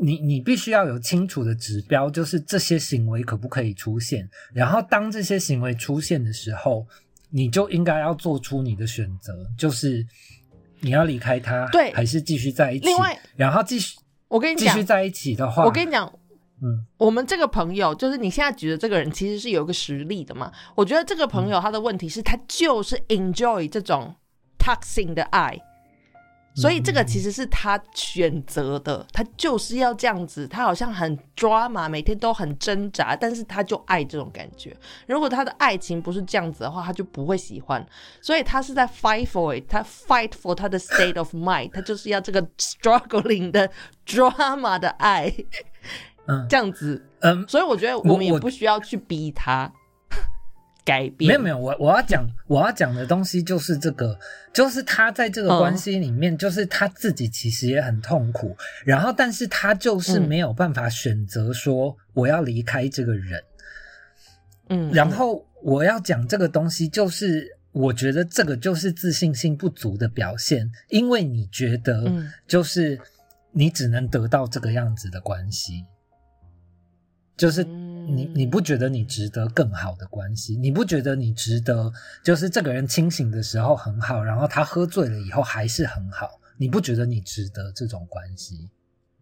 [0.00, 4.30] 你你必须要有清楚的指标，就是这些行为可不可以出现。
[4.52, 6.86] 然后当这些行为出现的时候，
[7.30, 10.06] 你就应该要做出你的选择，就是
[10.78, 12.86] 你要离开他，对还是继续在一起？
[12.86, 13.98] 另外，然后继续
[14.28, 16.08] 我跟你讲继续，在一起的话，我跟你讲，
[16.62, 20.52] 嗯我们这个朋友，就是你现在举的这个人，其实是有一个实力的嘛。
[20.74, 24.14] 我觉得这个朋友他的问题是，他就是 enjoy 这种
[24.58, 25.56] toxic 的爱，
[26.56, 30.48] 所以这个其实是他选择的，他就是要这样子。
[30.48, 34.76] 他好像很抓嘛，每天都很挣扎，但是他就爱这种感觉。
[35.06, 37.86] 如果他的爱情不是这样子的话，他就不会喜欢。
[38.20, 43.70] 所以他是在 fight for it，他 fight for 他的 state of mind，他就是要这个 struggling 的
[44.04, 45.32] drama 的爱，
[46.28, 46.46] 嗯。
[46.48, 47.04] 这样子。
[47.20, 49.68] 嗯，所以我觉得我们也我不需要去逼他
[50.86, 51.28] 改变。
[51.28, 54.16] 没有没有，我我要讲我要讲的东西就是这个，
[54.54, 63.42] 就是他在这个嗯关系里面，就是他自己其实也很痛苦，然后但是他就是嗯没有办法选择说我要离开这个人。
[64.68, 72.30] 嗯，然后我要讲这个东西，就是我觉得这个就是自信心不足的表现，因为你觉得嗯。
[72.46, 73.00] 就是
[73.50, 75.84] 你只能得到这个样子的关系，
[77.38, 81.90] 就是你嗯你不觉得你值得更好的关系，你不觉得你值得
[82.22, 88.68] 就是这个人清醒的时候很好，然后他喝醉了以后还是很好，你不觉得你值得这种关系？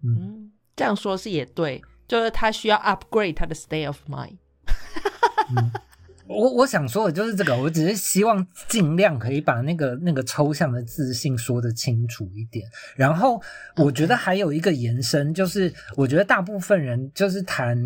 [0.03, 4.39] 嗯，嗯，这样说是也对，就是他需要 upgrade 他的 state of mind。
[6.29, 12.69] 我我想说的就是这个，我只是希望尽量可以把那个那个抽象的自信说的清楚一点。
[12.97, 13.41] 然后
[13.77, 17.79] 我觉得还有一个延伸，就是我觉得大部分人就是谈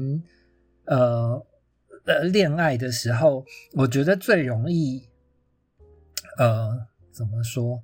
[0.87, 1.47] 呃
[2.07, 5.07] 呃恋爱的时候，我觉得最容易
[6.39, 7.83] 呃怎么说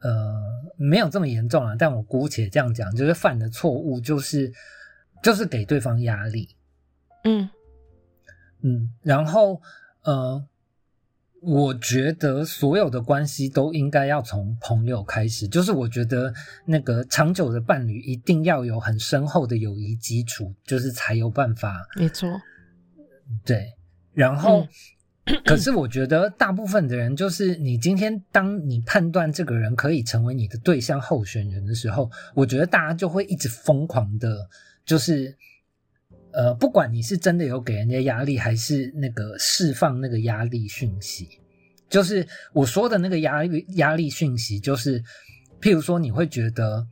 [0.00, 0.34] 呃
[0.76, 4.52] 没有这么严重啊，但我姑且这样讲，就是犯的错误就是
[5.22, 6.54] 就是给对方压力。
[7.24, 7.48] 嗯
[8.60, 9.62] 嗯，然后
[10.02, 10.44] 呃，
[11.40, 16.32] 我觉得所有的关系都应该要从朋友开始，就是我觉得
[16.64, 22.28] 那个长久的伴侣一定要有很深厚的友谊基础，就是才有办法没错。
[23.44, 23.74] 对。
[24.14, 24.66] 然后，
[25.44, 34.48] 可是我觉得大部分的人，就是你今天当你判断这个人可以成为你的对象候选人的时候，我觉得大家就会一直疯狂的，
[34.84, 35.36] 就是。
[36.32, 41.40] 呃，不管你是真的有给人家压力，还是那个释放那个压力讯息，
[41.88, 45.02] 就是我说的那个压力压力讯息，就是
[45.60, 46.86] 譬如说你会觉得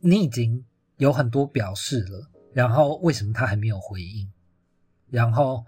[0.00, 0.64] 你已经
[0.96, 4.28] 有很多表示了，然后为什么他还没有回应？
[5.10, 5.64] 然后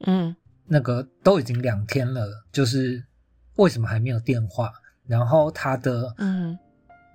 [0.00, 0.36] 嗯
[0.66, 3.02] 那个都已经两天了，就是
[3.56, 4.72] 为什么还没有电话？
[5.06, 6.58] 然后他的嗯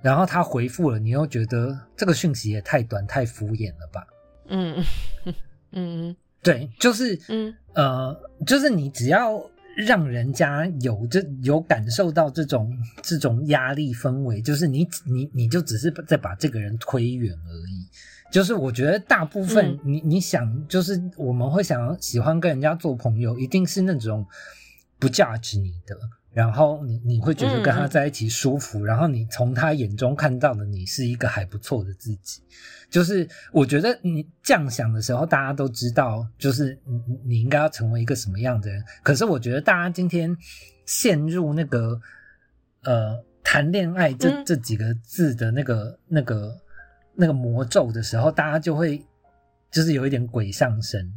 [0.02, 4.06] 然后他回复了，你又觉得这个讯息也太短太敷衍了吧？
[4.50, 4.84] 嗯
[5.72, 7.54] 嗯 对，就是嗯。
[7.76, 8.14] 呃，
[8.46, 9.42] 就是你只要
[9.78, 17.88] 让人家有这有感受到这种这种压力氛围，就是你你你就只是在把这个人推远而已。
[18.32, 19.80] 就是我觉得大部分嗯。
[19.84, 24.26] 你、你想，就是我们会想要喜欢跟人家做朋友，一定是那种
[24.98, 25.98] 不 judge 你的，
[26.32, 32.42] 然后你你会觉得跟他在一起舒服，然后你从他眼中看到的你是一个还不错的自己。
[32.90, 38.84] 就是我觉得你这样想的时候，大家都知道，就是你你你应该要成为一个什么样的人。
[39.04, 40.36] 可是我觉得大家今天
[40.86, 42.00] 陷入那个
[42.84, 46.56] 呃谈恋爱这、嗯这几个字的那个那个
[47.16, 49.06] 那个魔咒的时候，大家就会
[49.72, 51.12] 就是有一点鬼上身。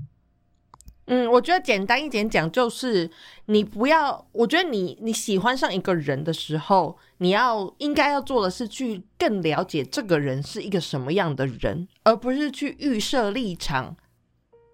[1.06, 3.10] 嗯，我觉得简单一点讲，就是
[3.46, 13.96] 你不要，我觉得你你喜欢上一个人的时候，你要应该要做的是去更了解这个人是一个什么样的人，而不是去预设立场，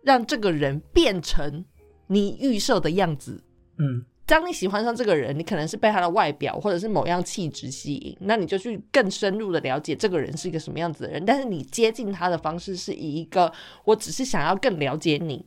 [0.02, 1.64] 让这个人变成
[2.08, 3.42] 你预设的样子。
[3.78, 11.24] 嗯当你喜欢上这个人，你可能是被他的外表或者是某样气质吸引，那你就去更深入的了解这个人是一个什么样子的人。
[11.24, 13.50] 但是你接近他的方式是以一个
[13.86, 15.42] 我只是想要更了解你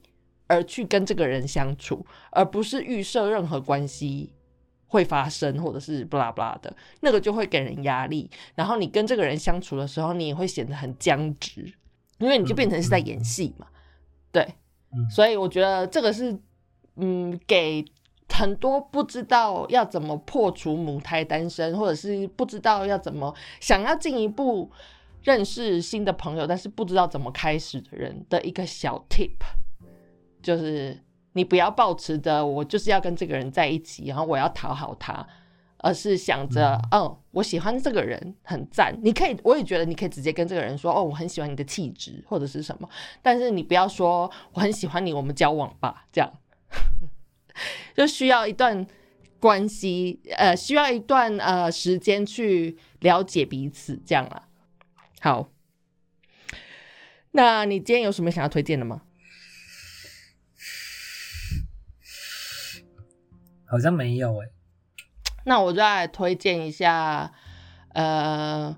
[0.52, 4.34] 而去跟这个人相处，而不是预设任何关系
[4.88, 8.30] 会发生或者是不拉不拉的，那个就会给人压力。
[8.56, 11.74] 然后你跟这个人相处的时候，你也会显得很僵直，
[12.18, 13.68] 因为你就变成是在演戏嘛。
[14.32, 14.44] 对，
[14.94, 16.38] 嗯所以我觉得这个是
[16.96, 17.86] 嗯给。
[18.34, 24.72] 很多不知道要怎么破除母胎单身，或者是不知道要怎么想要进一步
[25.24, 29.36] 认识新的朋友，但是不知道怎么开始的人的一个小 tip，
[30.42, 30.98] 就是
[31.34, 35.26] 你不要抱持着我就是要跟这个人在一起，然后我要讨好他，
[35.78, 38.98] 而是想着，哦，我喜欢这个人，很赞。
[39.02, 42.90] 你可以，我也觉得你可以直接跟这个人说，哦，我很喜欢你的气质或者是什么，
[43.22, 46.32] 但是你不要说我很喜欢你，我们交往吧，这样。
[47.96, 48.86] 就需要一段
[49.40, 54.44] 关系，呃，需要一段呃时间去了解彼此，这样啦。
[55.20, 55.50] 好，
[57.32, 59.02] 那你今天有什么想要推荐的吗？
[63.72, 64.48] 好像没有哎、
[65.46, 67.32] 那我就来推荐一下，
[67.94, 68.76] 呃，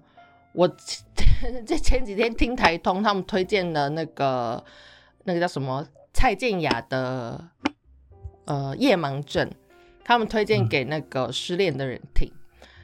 [0.52, 0.68] 我
[1.66, 4.64] 这前几天听台通他们推荐的那个
[5.24, 7.50] 那个叫什么蔡健雅的
[8.46, 9.50] 呃夜盲症，
[10.06, 12.32] 他们推荐给那个失恋的人听。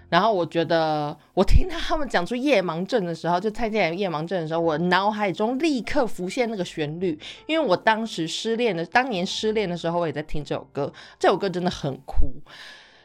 [0.09, 12.33] 然后我觉得，我听到他们讲出夜盲症的时候，就蔡健雅夜盲症的时候，我脑海中立刻浮现那个旋律，因为我当时失恋的，当年失恋的时候，我也在听这首歌，这首歌真的很酷。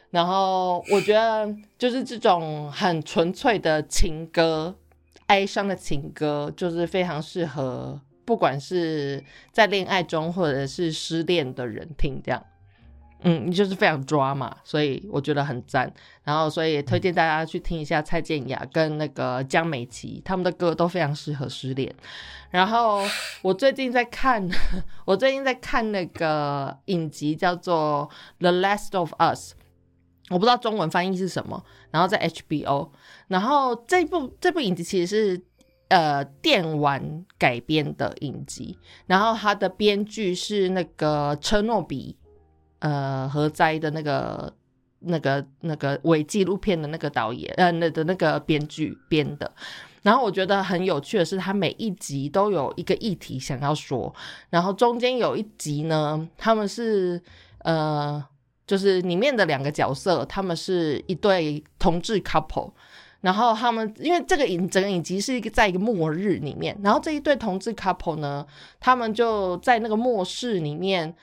[0.09, 4.75] 然后我觉得，就是这种很纯粹的情歌，
[5.27, 12.43] 哀伤的情歌，就是非常适合不管是在恋爱中或者是失恋的人听这样。
[13.27, 15.91] 嗯，你就是非常抓嘛，所以我觉得很赞。
[16.23, 21.91] 然后，所以也推荐大家去听一下蔡健雅跟那个江美琪他们的歌，都非常适合失恋。
[22.51, 23.01] 然后
[23.41, 24.47] 我最近在看，
[25.05, 28.07] 我最近在看那个影集叫做
[28.41, 29.53] 《The Last of Us》，
[30.29, 31.63] 我不知道中文翻译是什么。
[31.89, 32.91] 然后在 HBO，
[33.27, 35.41] 然后这部这部影集其实是
[35.87, 42.15] 呃电玩改编的影集，然后它的编剧是那个车诺比。
[42.85, 44.53] 呃，核灾的那个、
[44.99, 49.51] 那个、那个伪纪录片的那个导演，呃，那的那个编剧编的。
[50.03, 54.13] 然后我觉得很有趣的是，他每一集都有一个议题想要说，
[54.51, 57.19] 然后中间有一集呢，他们是
[57.63, 58.23] 呃，
[58.67, 62.71] 就是里面的两个角色，他们是一对同志 couple。
[63.21, 68.45] 然后他们因为这个影整个影集是一个在一个末日里面，然后这一对同志 couple 呢，
[68.79, 71.15] 他们就在那个末世里面。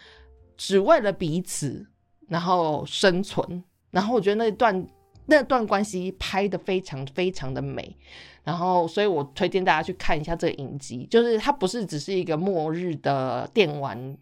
[0.56, 1.86] 只为了彼此，
[2.28, 3.64] 然后生存。
[3.90, 4.86] 然后我觉得那段
[5.26, 7.96] 那段关系拍的非常非常的美。
[8.44, 14.18] 然后，所以我推荐大家去看一下这个影集，就是它不是只是一个末日的电玩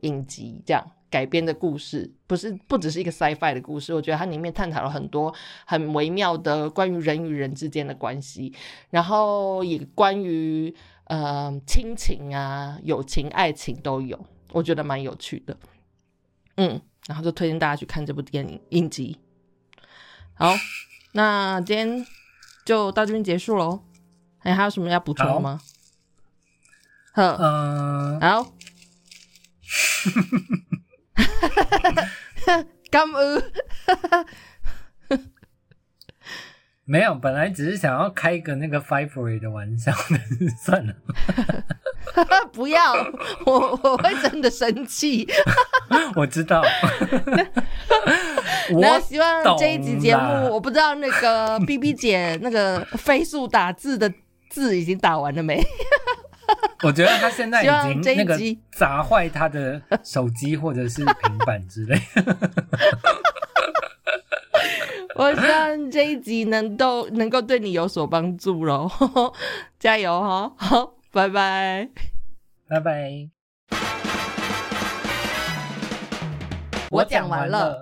[0.00, 3.92] 影集这样改编的故事，不是不只是一个 sci-fi 的故事。
[3.92, 5.34] 我觉得它里面探讨了很多
[5.66, 8.54] 很微妙的关于人与人之间的关系，
[8.88, 10.74] 然后也关于
[11.08, 14.18] 呃亲情啊、友情、爱情都有。
[14.52, 15.56] 我觉得蛮有趣的，
[16.56, 19.18] 嗯，然后就推荐大家去看这部电影影集。
[20.34, 20.54] 好，
[21.12, 22.06] 那今天
[22.64, 23.82] 就到这边结束喽。
[24.40, 25.60] 哎，还有什么要补充的吗？
[27.12, 28.52] 呵，嗯、好，
[32.90, 33.52] 感恩。
[36.84, 40.94] 没有，本来只是想要开一个那个 Five Way 的玩笑，但是算了，
[42.52, 42.92] 不要，
[43.46, 45.26] 我我会真的生气。
[46.16, 46.62] 我知道。
[48.80, 54.12] 那我希望这一集节目，我不知道那个 B B 姐那个飞速打字的
[54.50, 55.62] 字已经打完了没？
[56.82, 58.38] 我觉得他现在已经那个
[58.72, 62.00] 砸坏他的手机或者是平板之类。
[65.16, 68.90] 我希望这一集能够能够对你有所帮助喽，
[69.78, 70.52] 加油哈！
[70.56, 71.88] 好，拜拜。
[72.68, 73.28] 拜拜。
[76.90, 77.80] 我讲完了。